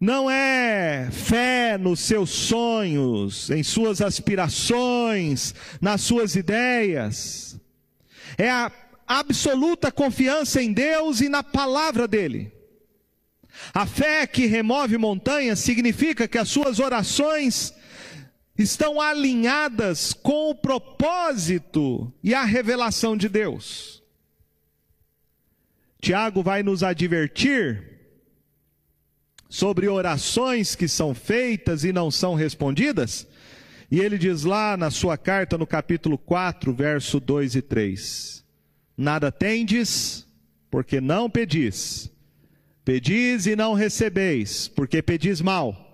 Não 0.00 0.28
é 0.28 1.08
fé 1.12 1.78
nos 1.78 2.00
seus 2.00 2.30
sonhos, 2.30 3.50
em 3.50 3.62
suas 3.62 4.00
aspirações, 4.00 5.54
nas 5.80 6.00
suas 6.00 6.34
ideias. 6.34 7.56
É 8.36 8.50
a 8.50 8.72
absoluta 9.06 9.92
confiança 9.92 10.60
em 10.60 10.72
Deus 10.72 11.20
e 11.20 11.28
na 11.28 11.42
palavra 11.42 12.08
dele. 12.08 12.52
A 13.72 13.86
fé 13.86 14.26
que 14.26 14.46
remove 14.46 14.98
montanhas 14.98 15.60
significa 15.60 16.26
que 16.26 16.38
as 16.38 16.48
suas 16.48 16.80
orações 16.80 17.72
estão 18.56 19.00
alinhadas 19.00 20.12
com 20.12 20.50
o 20.50 20.54
propósito 20.54 22.12
e 22.22 22.34
a 22.34 22.44
revelação 22.44 23.16
de 23.16 23.28
Deus. 23.28 24.02
Tiago 26.00 26.42
vai 26.42 26.62
nos 26.62 26.82
advertir 26.82 27.90
sobre 29.48 29.88
orações 29.88 30.74
que 30.74 30.88
são 30.88 31.14
feitas 31.14 31.84
e 31.84 31.92
não 31.92 32.10
são 32.10 32.34
respondidas, 32.34 33.26
e 33.90 34.00
ele 34.00 34.16
diz 34.16 34.44
lá 34.44 34.76
na 34.76 34.90
sua 34.90 35.18
carta, 35.18 35.58
no 35.58 35.66
capítulo 35.66 36.16
4, 36.16 36.72
verso 36.72 37.20
2 37.20 37.56
e 37.56 37.62
3: 37.62 38.44
Nada 38.96 39.30
tendes, 39.30 40.26
porque 40.70 41.00
não 41.00 41.28
pedis. 41.28 42.10
Pedis 42.84 43.46
e 43.46 43.54
não 43.54 43.74
recebeis, 43.74 44.66
porque 44.66 45.02
pedis 45.02 45.40
mal 45.40 45.91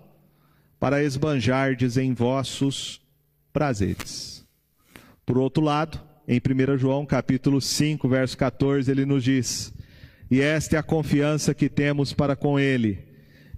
para 0.79 1.03
esbanjardes 1.03 1.97
em 1.97 2.13
vossos 2.13 3.01
prazeres. 3.51 4.47
Por 5.25 5.37
outro 5.37 5.63
lado, 5.63 5.99
em 6.27 6.39
1 6.39 6.77
João 6.77 7.05
capítulo 7.05 7.59
5, 7.59 8.07
verso 8.07 8.37
14, 8.37 8.89
ele 8.89 9.05
nos 9.05 9.23
diz: 9.23 9.73
E 10.31 10.39
esta 10.39 10.75
é 10.75 10.79
a 10.79 10.83
confiança 10.83 11.53
que 11.53 11.67
temos 11.67 12.13
para 12.13 12.35
com 12.35 12.59
ele, 12.59 12.99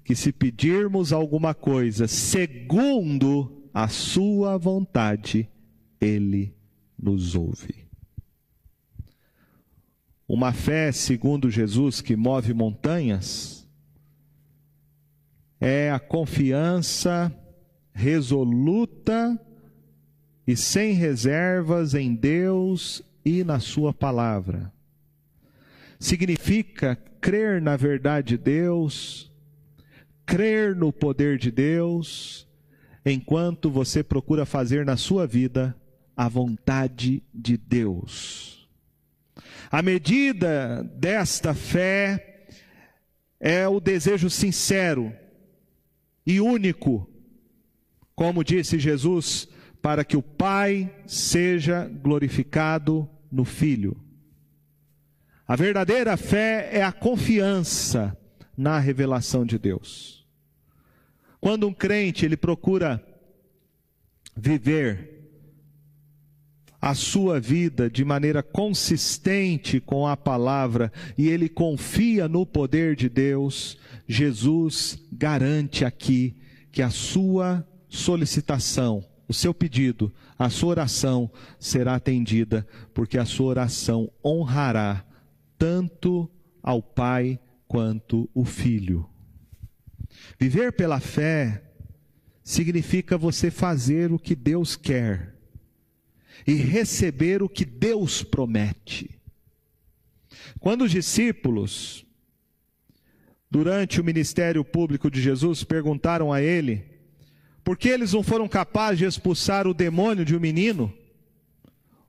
que 0.03 0.15
se 0.15 0.31
pedirmos 0.31 1.13
alguma 1.13 1.53
coisa 1.53 2.07
segundo 2.07 3.61
a 3.73 3.87
sua 3.87 4.57
vontade, 4.57 5.49
ele 5.99 6.55
nos 6.97 7.35
ouve. 7.35 7.87
Uma 10.27 10.53
fé 10.53 10.91
segundo 10.91 11.49
Jesus 11.49 11.99
que 11.99 12.15
move 12.15 12.53
montanhas 12.53 13.60
é 15.61 15.91
a 15.91 15.99
confiança 15.99 17.31
resoluta 17.93 19.39
e 20.47 20.57
sem 20.57 20.93
reservas 20.93 21.93
em 21.93 22.15
Deus 22.15 23.03
e 23.23 23.43
na 23.43 23.59
Sua 23.59 23.93
palavra. 23.93 24.73
Significa 25.99 26.95
crer 27.21 27.61
na 27.61 27.77
verdade 27.77 28.29
de 28.29 28.43
Deus, 28.43 29.31
crer 30.25 30.75
no 30.75 30.91
poder 30.91 31.37
de 31.37 31.51
Deus, 31.51 32.47
enquanto 33.05 33.69
você 33.69 34.03
procura 34.03 34.47
fazer 34.47 34.83
na 34.83 34.97
sua 34.97 35.27
vida 35.27 35.75
a 36.17 36.27
vontade 36.27 37.21
de 37.31 37.55
Deus. 37.55 38.67
A 39.69 39.83
medida 39.83 40.83
desta 40.95 41.53
fé 41.53 42.47
é 43.39 43.67
o 43.67 43.79
desejo 43.79 44.29
sincero 44.29 45.13
e 46.25 46.39
único, 46.39 47.09
como 48.15 48.43
disse 48.43 48.77
Jesus, 48.77 49.47
para 49.81 50.05
que 50.05 50.15
o 50.15 50.21
Pai 50.21 50.93
seja 51.07 51.87
glorificado 51.87 53.09
no 53.31 53.43
Filho. 53.43 53.97
A 55.47 55.55
verdadeira 55.55 56.15
fé 56.15 56.69
é 56.71 56.83
a 56.83 56.91
confiança 56.91 58.17
na 58.55 58.79
revelação 58.79 59.45
de 59.45 59.57
Deus. 59.57 60.25
Quando 61.41 61.67
um 61.67 61.73
crente 61.73 62.25
ele 62.25 62.37
procura 62.37 63.03
viver 64.37 65.10
a 66.81 66.95
sua 66.95 67.39
vida 67.39 67.89
de 67.89 68.03
maneira 68.03 68.41
consistente 68.41 69.79
com 69.79 70.07
a 70.07 70.17
palavra 70.17 70.91
e 71.15 71.29
ele 71.29 71.47
confia 71.47 72.27
no 72.27 72.43
poder 72.43 72.95
de 72.95 73.07
Deus, 73.07 73.77
Jesus 74.07 74.97
garante 75.11 75.85
aqui 75.85 76.35
que 76.71 76.81
a 76.81 76.89
sua 76.89 77.65
solicitação, 77.87 79.05
o 79.27 79.33
seu 79.33 79.53
pedido, 79.53 80.11
a 80.39 80.49
sua 80.49 80.69
oração 80.69 81.29
será 81.59 81.95
atendida, 81.95 82.65
porque 82.95 83.19
a 83.19 83.25
sua 83.25 83.47
oração 83.47 84.11
honrará 84.25 85.05
tanto 85.59 86.27
ao 86.63 86.81
Pai 86.81 87.39
quanto 87.67 88.27
o 88.33 88.43
Filho. 88.43 89.07
Viver 90.39 90.73
pela 90.73 90.99
fé 90.99 91.63
significa 92.43 93.17
você 93.17 93.51
fazer 93.51 94.11
o 94.11 94.17
que 94.17 94.35
Deus 94.35 94.75
quer 94.75 95.30
e 96.45 96.53
receber 96.53 97.41
o 97.41 97.49
que 97.49 97.65
Deus 97.65 98.23
promete. 98.23 99.19
Quando 100.59 100.83
os 100.83 100.91
discípulos, 100.91 102.05
durante 103.49 103.99
o 103.99 104.03
ministério 104.03 104.63
público 104.63 105.09
de 105.09 105.21
Jesus, 105.21 105.63
perguntaram 105.63 106.31
a 106.31 106.41
ele 106.41 106.85
por 107.63 107.77
que 107.77 107.89
eles 107.89 108.13
não 108.13 108.23
foram 108.23 108.47
capazes 108.47 108.99
de 108.99 109.05
expulsar 109.05 109.67
o 109.67 109.73
demônio 109.73 110.25
de 110.25 110.35
um 110.35 110.39
menino, 110.39 110.91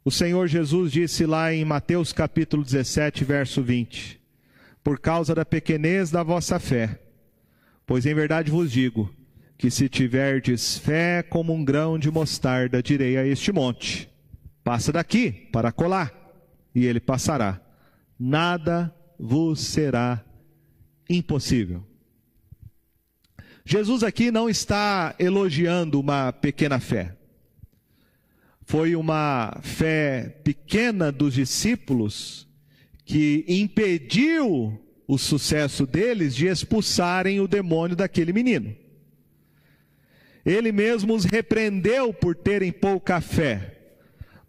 o 0.04 0.10
Senhor 0.10 0.48
Jesus 0.48 0.90
disse 0.90 1.26
lá 1.26 1.54
em 1.54 1.64
Mateus 1.64 2.12
capítulo 2.12 2.64
17, 2.64 3.24
verso 3.24 3.62
20: 3.62 4.20
Por 4.82 4.98
causa 4.98 5.34
da 5.34 5.44
pequenez 5.44 6.10
da 6.10 6.22
vossa 6.22 6.58
fé, 6.58 6.98
pois 7.86 8.04
em 8.04 8.14
verdade 8.14 8.50
vos 8.50 8.72
digo, 8.72 9.14
que 9.56 9.70
se 9.70 9.88
tiverdes 9.88 10.76
fé 10.78 11.22
como 11.22 11.54
um 11.54 11.64
grão 11.64 11.98
de 11.98 12.10
mostarda, 12.10 12.82
direi 12.82 13.16
a 13.16 13.24
este 13.24 13.52
monte: 13.52 14.08
Passa 14.64 14.92
daqui 14.92 15.30
para 15.52 15.72
colar, 15.72 16.12
e 16.74 16.86
ele 16.86 17.00
passará. 17.00 17.60
Nada 18.18 18.94
vos 19.18 19.60
será 19.60 20.24
impossível. 21.08 21.86
Jesus 23.64 24.02
aqui 24.02 24.30
não 24.30 24.48
está 24.48 25.14
elogiando 25.18 26.00
uma 26.00 26.32
pequena 26.32 26.80
fé. 26.80 27.16
Foi 28.64 28.96
uma 28.96 29.58
fé 29.62 30.40
pequena 30.42 31.12
dos 31.12 31.34
discípulos 31.34 32.48
que 33.04 33.44
impediu 33.48 34.80
o 35.06 35.18
sucesso 35.18 35.86
deles 35.86 36.34
de 36.34 36.46
expulsarem 36.46 37.40
o 37.40 37.48
demônio 37.48 37.96
daquele 37.96 38.32
menino. 38.32 38.74
Ele 40.44 40.72
mesmo 40.72 41.14
os 41.14 41.24
repreendeu 41.24 42.12
por 42.12 42.34
terem 42.34 42.72
pouca 42.72 43.20
fé, 43.20 43.81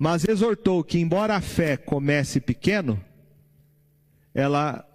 mas 0.04 0.28
exortou 0.28 0.84
que, 0.84 1.00
embora 1.00 1.38
a 1.38 1.40
fé 1.40 1.78
comece 1.78 2.42
pequeno, 2.42 3.02
ela 4.34 4.86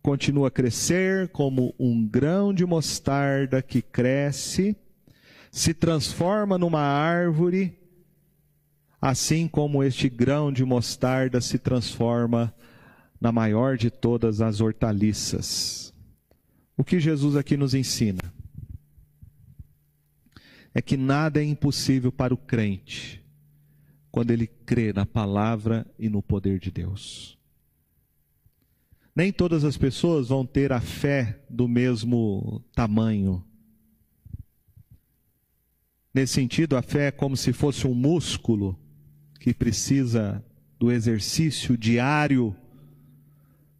continua 0.00 0.48
a 0.48 0.50
crescer 0.50 1.28
como 1.28 1.74
um 1.78 2.08
grão 2.08 2.54
de 2.54 2.64
mostarda 2.64 3.60
que 3.60 3.82
cresce, 3.82 4.74
se 5.52 5.74
transforma 5.74 6.56
numa 6.56 6.80
árvore, 6.80 7.78
assim 8.98 9.46
como 9.46 9.84
este 9.84 10.08
grão 10.08 10.50
de 10.50 10.64
mostarda 10.64 11.42
se 11.42 11.58
transforma 11.58 12.54
na 13.20 13.30
maior 13.30 13.76
de 13.76 13.90
todas 13.90 14.40
as 14.40 14.62
hortaliças. 14.62 15.92
O 16.74 16.82
que 16.82 16.98
Jesus 16.98 17.36
aqui 17.36 17.54
nos 17.54 17.74
ensina? 17.74 18.32
é 20.72 20.80
que 20.80 20.96
nada 20.96 21.38
é 21.38 21.44
impossível 21.44 22.10
para 22.10 22.32
o 22.32 22.36
crente 22.36 23.27
quando 24.10 24.30
ele 24.30 24.46
crê 24.46 24.92
na 24.92 25.06
palavra 25.06 25.86
e 25.98 26.08
no 26.08 26.22
poder 26.22 26.58
de 26.58 26.70
Deus. 26.70 27.38
Nem 29.14 29.32
todas 29.32 29.64
as 29.64 29.76
pessoas 29.76 30.28
vão 30.28 30.46
ter 30.46 30.72
a 30.72 30.80
fé 30.80 31.40
do 31.50 31.66
mesmo 31.66 32.62
tamanho. 32.72 33.44
Nesse 36.14 36.34
sentido, 36.34 36.76
a 36.76 36.82
fé 36.82 37.08
é 37.08 37.10
como 37.10 37.36
se 37.36 37.52
fosse 37.52 37.86
um 37.86 37.94
músculo 37.94 38.78
que 39.40 39.52
precisa 39.52 40.44
do 40.78 40.92
exercício 40.92 41.76
diário 41.76 42.56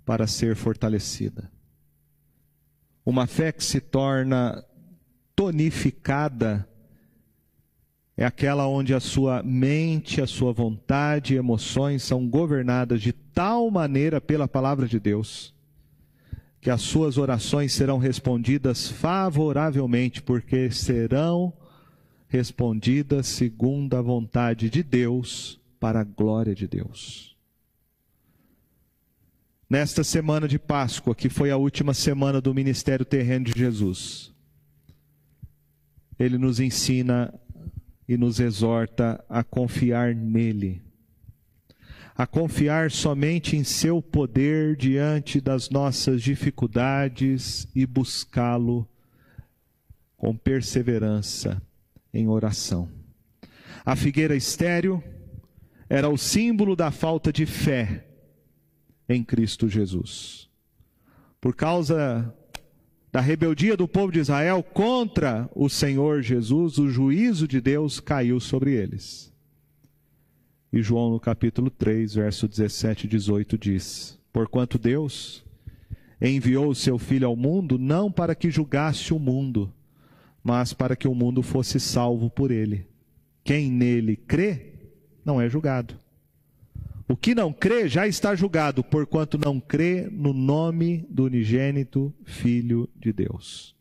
para 0.05 0.27
ser 0.27 0.57
fortalecida. 0.57 1.51
Uma 3.05 3.27
fé 3.27 3.53
que 3.53 3.63
se 3.65 3.81
torna 3.81 4.65
tonificada 5.37 6.69
é 8.19 8.25
aquela 8.25 8.67
onde 8.67 8.93
a 8.93 8.99
sua 8.99 9.45
mente, 9.45 10.21
a 10.21 10.27
sua 10.27 10.53
vontade 10.53 11.35
e 11.35 11.37
emoções 11.37 12.03
são 12.03 12.29
governadas 12.29 13.01
de 13.01 13.13
tal 13.13 13.71
maneira 13.71 14.21
pela 14.21 14.49
palavra 14.49 14.89
de 14.89 14.99
Deus, 14.99 15.55
que 16.61 16.69
as 16.69 16.83
suas 16.83 17.17
orações 17.17 17.73
serão 17.73 17.97
respondidas 17.97 18.89
favoravelmente, 18.89 20.21
porque 20.21 20.69
serão 20.69 21.53
respondidas 22.27 23.29
segundo 23.29 23.97
a 23.97 24.03
vontade 24.03 24.69
de 24.69 24.83
Deus, 24.83 25.61
para 25.79 26.01
a 26.01 26.05
glória 26.05 26.57
de 26.57 26.67
Deus. 26.67 27.37
Nesta 29.71 30.03
semana 30.03 30.49
de 30.49 30.59
Páscoa, 30.59 31.15
que 31.15 31.29
foi 31.29 31.53
a 31.53 31.57
última 31.57 31.95
semana 31.95 32.41
do 32.41 32.53
ministério 32.53 33.07
terreno 33.07 33.45
de 33.45 33.57
Jesus, 33.57 34.35
ele 36.19 36.37
nos 36.37 36.59
ensina 36.59 37.33
e 38.09 38.17
nos 38.17 38.41
exorta 38.41 39.23
a 39.29 39.45
confiar 39.45 40.15
nele, 40.15 40.81
a 42.17 42.27
confiar 42.27 42.91
somente 42.91 43.57
em 43.57 43.63
seu 43.63 44.01
poder 44.01 44.75
diante 44.77 45.41
das 45.41 45.69
nossas 45.69 46.23
dificuldades 46.23 47.69
e 47.75 47.85
buscá-lo 47.85 48.89
com 50.17 50.37
perseverança 50.37 51.63
em 52.13 52.27
oração. 52.27 52.89
A 53.85 53.95
figueira 53.95 54.35
estéril 54.35 55.03
era 55.89 56.09
o 56.09 56.17
símbolo 56.17 56.75
da 56.75 56.91
falta 56.91 57.33
de 57.33 57.47
fé 57.47 58.07
em 59.09 59.23
Cristo 59.23 59.69
Jesus. 59.69 60.49
Por 61.41 61.55
causa 61.55 62.35
da 63.19 63.23
rebeldia 63.23 63.77
do 63.77 63.89
povo 63.89 64.13
de 64.13 64.21
Israel 64.21 64.63
contra 64.63 65.51
o 65.53 65.69
Senhor 65.69 66.23
Jesus, 66.23 66.79
o 66.79 66.89
juízo 66.89 67.49
de 67.49 67.61
Deus 67.61 67.99
caiu 67.99 68.39
sobre 68.39 68.75
eles. 68.75 69.35
E 70.73 70.81
João, 70.81 71.11
no 71.11 71.19
capítulo 71.19 71.69
3, 71.69 72.15
verso 72.15 72.47
17 72.47 73.07
e 73.07 73.11
18, 73.11 73.59
diz: 73.59 74.17
Porquanto 74.33 74.79
Deus 74.79 75.45
enviou 76.23 76.69
o 76.69 76.77
seu 76.77 76.97
Filho 76.97 77.27
ao 77.27 77.35
mundo, 77.35 77.77
não 77.77 78.09
para 78.09 78.37
que 78.37 78.53
julgasse 78.53 79.13
o 79.13 79.19
mundo, 79.19 79.75
mas 80.41 80.73
para 80.73 80.95
que 80.95 81.09
o 81.09 81.15
mundo 81.15 81.43
fosse 81.43 81.81
salvo 81.81 82.31
por 82.31 82.53
ele. 82.53 82.87
Quem 83.43 83.69
nele 83.69 84.15
crê, 84.15 84.75
não 85.25 85.41
é 85.41 85.49
julgado. 85.49 85.99
O 87.09 87.17
que 87.17 87.35
não 87.35 87.55
crê 87.55 87.89
já 87.89 88.07
está 88.07 88.35
julgado, 88.35 88.85
porquanto 88.85 89.39
não 89.39 89.59
crê 89.59 90.07
no 90.13 90.35
nome 90.35 91.07
do 91.09 91.25
unigênito 91.25 92.15
Filho 92.23 92.87
de 92.95 93.15
Deus. 93.15 93.75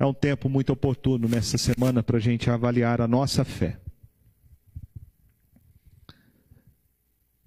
É 0.00 0.04
um 0.04 0.12
tempo 0.12 0.48
muito 0.48 0.72
oportuno 0.72 1.28
nessa 1.28 1.56
semana 1.56 2.02
para 2.02 2.16
a 2.16 2.20
gente 2.20 2.50
avaliar 2.50 3.00
a 3.00 3.06
nossa 3.06 3.44
fé. 3.44 3.78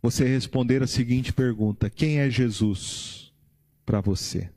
Você 0.01 0.25
responder 0.25 0.81
a 0.81 0.87
seguinte 0.87 1.33
pergunta: 1.33 1.89
Quem 1.89 2.19
é 2.19 2.29
Jesus 2.29 3.33
para 3.85 3.99
você? 3.99 4.49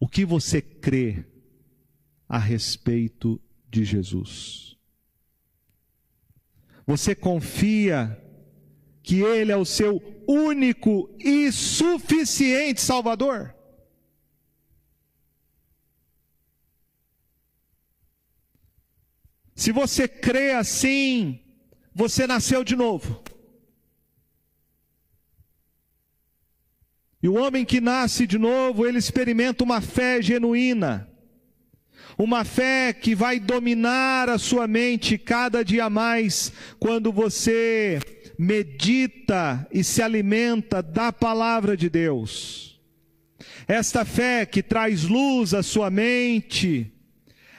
O 0.00 0.08
que 0.08 0.24
você 0.24 0.60
crê 0.60 1.24
a 2.28 2.38
respeito 2.38 3.40
de 3.70 3.84
Jesus? 3.84 4.65
Você 6.86 7.14
confia 7.14 8.16
que 9.02 9.20
Ele 9.20 9.50
é 9.50 9.56
o 9.56 9.64
seu 9.64 10.00
único 10.26 11.14
e 11.18 11.50
suficiente 11.50 12.80
Salvador? 12.80 13.54
Se 19.54 19.72
você 19.72 20.06
crê 20.06 20.52
assim, 20.52 21.40
você 21.94 22.26
nasceu 22.26 22.62
de 22.62 22.76
novo. 22.76 23.24
E 27.22 27.28
o 27.28 27.34
homem 27.34 27.64
que 27.64 27.80
nasce 27.80 28.26
de 28.26 28.38
novo, 28.38 28.86
ele 28.86 28.98
experimenta 28.98 29.64
uma 29.64 29.80
fé 29.80 30.20
genuína. 30.20 31.05
Uma 32.18 32.44
fé 32.44 32.94
que 32.94 33.14
vai 33.14 33.38
dominar 33.38 34.30
a 34.30 34.38
sua 34.38 34.66
mente 34.66 35.18
cada 35.18 35.62
dia 35.62 35.90
mais 35.90 36.50
quando 36.78 37.12
você 37.12 38.00
medita 38.38 39.66
e 39.70 39.84
se 39.84 40.00
alimenta 40.00 40.82
da 40.82 41.12
palavra 41.12 41.76
de 41.76 41.90
Deus. 41.90 42.80
Esta 43.68 44.04
fé 44.04 44.46
que 44.46 44.62
traz 44.62 45.02
luz 45.02 45.52
à 45.52 45.62
sua 45.62 45.90
mente, 45.90 46.90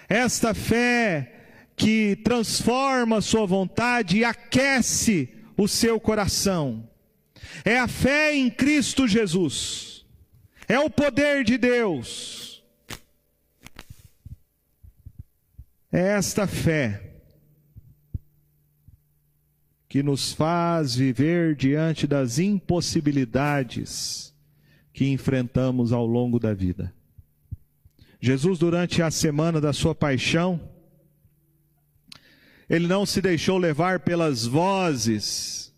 esta 0.10 0.56
fé 0.56 1.34
que 1.76 2.16
transforma 2.24 3.18
a 3.18 3.22
sua 3.22 3.46
vontade 3.46 4.18
e 4.18 4.26
aquece 4.26 5.30
o 5.56 5.68
seu 5.68 6.00
coração. 6.00 6.90
É 7.64 7.78
a 7.78 7.88
fé 7.88 8.34
em 8.34 8.50
Cristo 8.50 9.08
Jesus. 9.08 10.04
É 10.68 10.80
o 10.80 10.90
poder 10.90 11.44
de 11.44 11.60
Deus 11.60 12.47
É 15.92 16.00
esta 16.00 16.46
fé 16.46 17.08
que 19.88 20.04
nos 20.04 20.34
faz 20.34 20.96
viver 20.96 21.56
diante 21.56 22.06
das 22.06 22.40
impossibilidades 22.40 24.36
que 24.92 25.08
enfrentamos 25.08 25.94
ao 25.94 26.06
longo 26.06 26.40
da 26.40 26.54
vida. 26.54 26.94
Jesus, 28.20 28.60
durante 28.60 29.02
a 29.02 29.10
semana 29.10 29.62
da 29.62 29.72
sua 29.72 29.96
paixão, 29.96 30.60
Ele 32.70 32.88
não 32.88 33.06
se 33.06 33.22
deixou 33.22 33.58
levar 33.58 34.02
pelas 34.02 34.46
vozes 34.46 35.74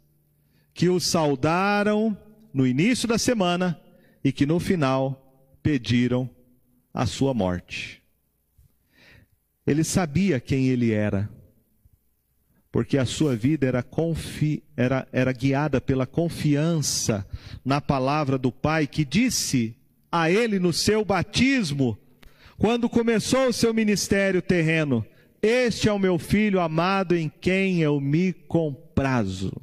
que 0.73 0.89
o 0.89 0.99
saudaram 0.99 2.17
no 2.51 2.65
início 2.65 3.07
da 3.07 3.17
semana 3.17 3.79
e 4.23 4.31
que 4.31 4.45
no 4.45 4.59
final 4.59 5.57
pediram 5.61 6.29
a 6.93 7.05
sua 7.05 7.33
morte. 7.33 7.98
Ele 9.69 9.83
sabia 9.83 10.39
quem 10.39 10.69
ele 10.69 10.91
era, 10.91 11.29
porque 12.71 12.97
a 12.97 13.05
sua 13.05 13.35
vida 13.35 13.67
era, 13.67 13.83
confi, 13.83 14.63
era, 14.75 15.07
era 15.11 15.31
guiada 15.31 15.79
pela 15.79 16.07
confiança 16.07 17.23
na 17.63 17.79
palavra 17.79 18.35
do 18.35 18.51
Pai, 18.51 18.87
que 18.87 19.05
disse 19.05 19.75
a 20.11 20.31
ele 20.31 20.57
no 20.57 20.73
seu 20.73 21.05
batismo, 21.05 21.95
quando 22.57 22.89
começou 22.89 23.49
o 23.49 23.53
seu 23.53 23.71
ministério 23.71 24.41
terreno: 24.41 25.05
Este 25.39 25.87
é 25.87 25.93
o 25.93 25.99
meu 25.99 26.17
filho 26.17 26.59
amado 26.59 27.15
em 27.15 27.29
quem 27.29 27.79
eu 27.79 28.01
me 28.01 28.33
comprazo. 28.33 29.53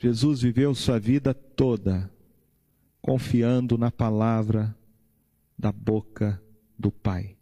Jesus 0.00 0.42
viveu 0.42 0.74
sua 0.74 0.98
vida 0.98 1.32
toda 1.32 2.10
confiando 3.00 3.78
na 3.78 3.92
palavra 3.92 4.76
da 5.56 5.70
boca 5.70 6.42
do 6.76 6.90
Pai. 6.90 7.36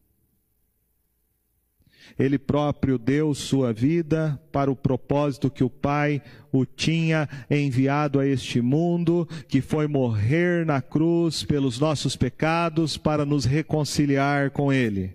Ele 2.19 2.39
próprio 2.39 2.99
deu 2.99 3.35
sua 3.35 3.73
vida 3.73 4.41
para 4.53 4.71
o 4.71 4.77
propósito 4.77 5.51
que 5.51 5.65
o 5.65 5.71
Pai 5.71 6.23
o 6.53 6.65
tinha 6.65 7.29
enviado 7.51 8.21
a 8.21 8.27
este 8.27 8.61
mundo, 8.61 9.29
que 9.49 9.61
foi 9.61 9.89
morrer 9.89 10.65
na 10.65 10.81
cruz 10.81 11.43
pelos 11.43 11.79
nossos 11.81 12.15
pecados 12.15 12.97
para 12.97 13.25
nos 13.25 13.45
reconciliar 13.45 14.51
com 14.51 14.73
Ele. 14.73 15.13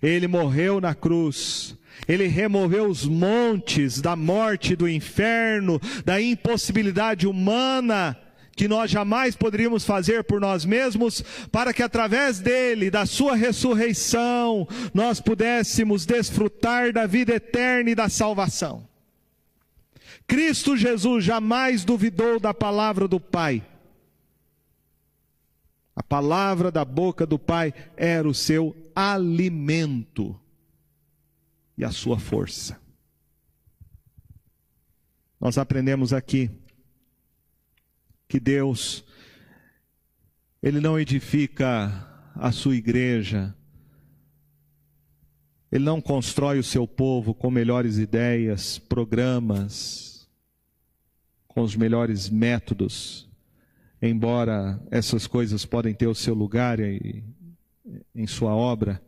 Ele 0.00 0.28
morreu 0.28 0.80
na 0.80 0.94
cruz, 0.94 1.76
ele 2.06 2.28
removeu 2.28 2.88
os 2.88 3.04
montes 3.04 4.00
da 4.00 4.14
morte, 4.14 4.76
do 4.76 4.88
inferno, 4.88 5.80
da 6.04 6.20
impossibilidade 6.20 7.26
humana 7.26 8.16
que 8.62 8.68
nós 8.68 8.92
jamais 8.92 9.34
poderíamos 9.34 9.84
fazer 9.84 10.22
por 10.22 10.40
nós 10.40 10.64
mesmos, 10.64 11.20
para 11.50 11.74
que 11.74 11.82
através 11.82 12.38
dele, 12.38 12.92
da 12.92 13.04
sua 13.04 13.34
ressurreição, 13.34 14.68
nós 14.94 15.20
pudéssemos 15.20 16.06
desfrutar 16.06 16.92
da 16.92 17.04
vida 17.04 17.34
eterna 17.34 17.90
e 17.90 17.94
da 17.96 18.08
salvação. 18.08 18.88
Cristo 20.28 20.76
Jesus 20.76 21.24
jamais 21.24 21.84
duvidou 21.84 22.38
da 22.38 22.54
palavra 22.54 23.08
do 23.08 23.18
Pai. 23.18 23.66
A 25.96 26.02
palavra 26.04 26.70
da 26.70 26.84
boca 26.84 27.26
do 27.26 27.40
Pai 27.40 27.74
era 27.96 28.28
o 28.28 28.32
seu 28.32 28.76
alimento 28.94 30.38
e 31.76 31.84
a 31.84 31.90
sua 31.90 32.16
força. 32.16 32.80
Nós 35.40 35.58
aprendemos 35.58 36.12
aqui 36.12 36.48
que 38.32 38.40
Deus 38.40 39.04
ele 40.62 40.80
não 40.80 40.98
edifica 40.98 41.92
a 42.34 42.50
sua 42.50 42.74
igreja, 42.74 43.54
ele 45.70 45.84
não 45.84 46.00
constrói 46.00 46.58
o 46.58 46.62
seu 46.62 46.88
povo 46.88 47.34
com 47.34 47.50
melhores 47.50 47.98
ideias, 47.98 48.78
programas, 48.78 50.26
com 51.46 51.60
os 51.60 51.76
melhores 51.76 52.30
métodos, 52.30 53.28
embora 54.00 54.82
essas 54.90 55.26
coisas 55.26 55.66
podem 55.66 55.92
ter 55.92 56.06
o 56.06 56.14
seu 56.14 56.32
lugar 56.32 56.80
em, 56.80 57.22
em 58.14 58.26
sua 58.26 58.54
obra. 58.54 59.02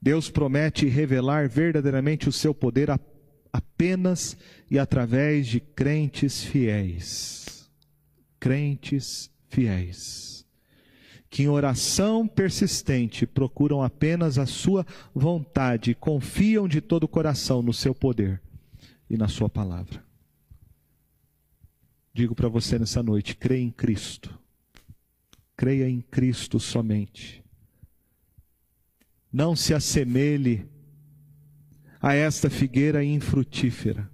Deus 0.00 0.30
promete 0.30 0.86
revelar 0.86 1.50
verdadeiramente 1.50 2.30
o 2.30 2.32
seu 2.32 2.54
poder 2.54 2.88
apenas 3.52 4.38
e 4.70 4.78
através 4.78 5.48
de 5.48 5.60
crentes 5.60 6.42
fiéis 6.42 7.43
crentes 8.44 9.32
fiéis, 9.48 10.46
que 11.30 11.44
em 11.44 11.48
oração 11.48 12.28
persistente 12.28 13.26
procuram 13.26 13.82
apenas 13.82 14.36
a 14.36 14.44
sua 14.44 14.86
vontade 15.14 15.94
confiam 15.94 16.68
de 16.68 16.82
todo 16.82 17.04
o 17.04 17.08
coração 17.08 17.62
no 17.62 17.72
seu 17.72 17.94
poder 17.94 18.42
e 19.08 19.16
na 19.16 19.28
sua 19.28 19.48
palavra. 19.48 20.04
Digo 22.12 22.34
para 22.34 22.46
você 22.46 22.78
nessa 22.78 23.02
noite: 23.02 23.34
creia 23.34 23.62
em 23.62 23.70
Cristo. 23.70 24.38
Creia 25.56 25.88
em 25.88 26.02
Cristo 26.02 26.60
somente. 26.60 27.42
Não 29.32 29.56
se 29.56 29.72
assemelhe 29.72 30.68
a 31.98 32.12
esta 32.12 32.50
figueira 32.50 33.02
infrutífera. 33.02 34.12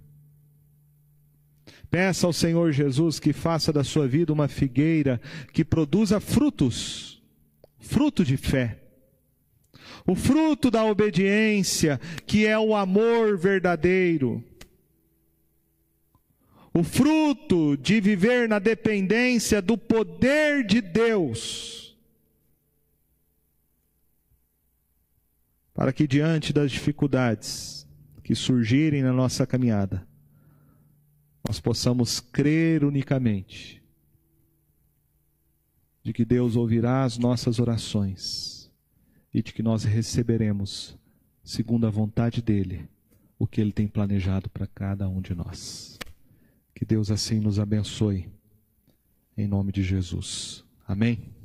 Peça 1.91 2.25
ao 2.25 2.31
Senhor 2.31 2.71
Jesus 2.71 3.19
que 3.19 3.33
faça 3.33 3.73
da 3.73 3.83
sua 3.83 4.07
vida 4.07 4.31
uma 4.31 4.47
figueira 4.47 5.19
que 5.51 5.65
produza 5.65 6.21
frutos, 6.21 7.21
fruto 7.77 8.23
de 8.23 8.37
fé. 8.37 8.79
O 10.07 10.15
fruto 10.15 10.71
da 10.71 10.85
obediência, 10.85 11.99
que 12.25 12.47
é 12.47 12.57
o 12.57 12.73
amor 12.73 13.37
verdadeiro. 13.37 14.41
O 16.73 16.81
fruto 16.81 17.75
de 17.75 17.99
viver 17.99 18.47
na 18.47 18.57
dependência 18.57 19.61
do 19.61 19.77
poder 19.77 20.65
de 20.65 20.79
Deus. 20.79 21.99
Para 25.73 25.91
que 25.91 26.07
diante 26.07 26.53
das 26.53 26.71
dificuldades 26.71 27.85
que 28.23 28.33
surgirem 28.33 29.03
na 29.03 29.11
nossa 29.11 29.45
caminhada, 29.45 30.07
nós 31.47 31.59
possamos 31.59 32.19
crer 32.19 32.83
unicamente 32.83 33.81
de 36.03 36.13
que 36.13 36.25
Deus 36.25 36.55
ouvirá 36.55 37.03
as 37.03 37.17
nossas 37.17 37.59
orações 37.59 38.71
e 39.33 39.41
de 39.41 39.53
que 39.53 39.63
nós 39.63 39.83
receberemos, 39.83 40.97
segundo 41.43 41.85
a 41.85 41.89
vontade 41.89 42.41
dEle, 42.41 42.89
o 43.37 43.47
que 43.47 43.61
Ele 43.61 43.71
tem 43.71 43.87
planejado 43.87 44.49
para 44.49 44.67
cada 44.67 45.07
um 45.07 45.21
de 45.21 45.33
nós. 45.33 45.97
Que 46.75 46.85
Deus 46.85 47.11
assim 47.11 47.39
nos 47.39 47.59
abençoe, 47.59 48.27
em 49.37 49.47
nome 49.47 49.71
de 49.71 49.83
Jesus. 49.83 50.63
Amém? 50.87 51.40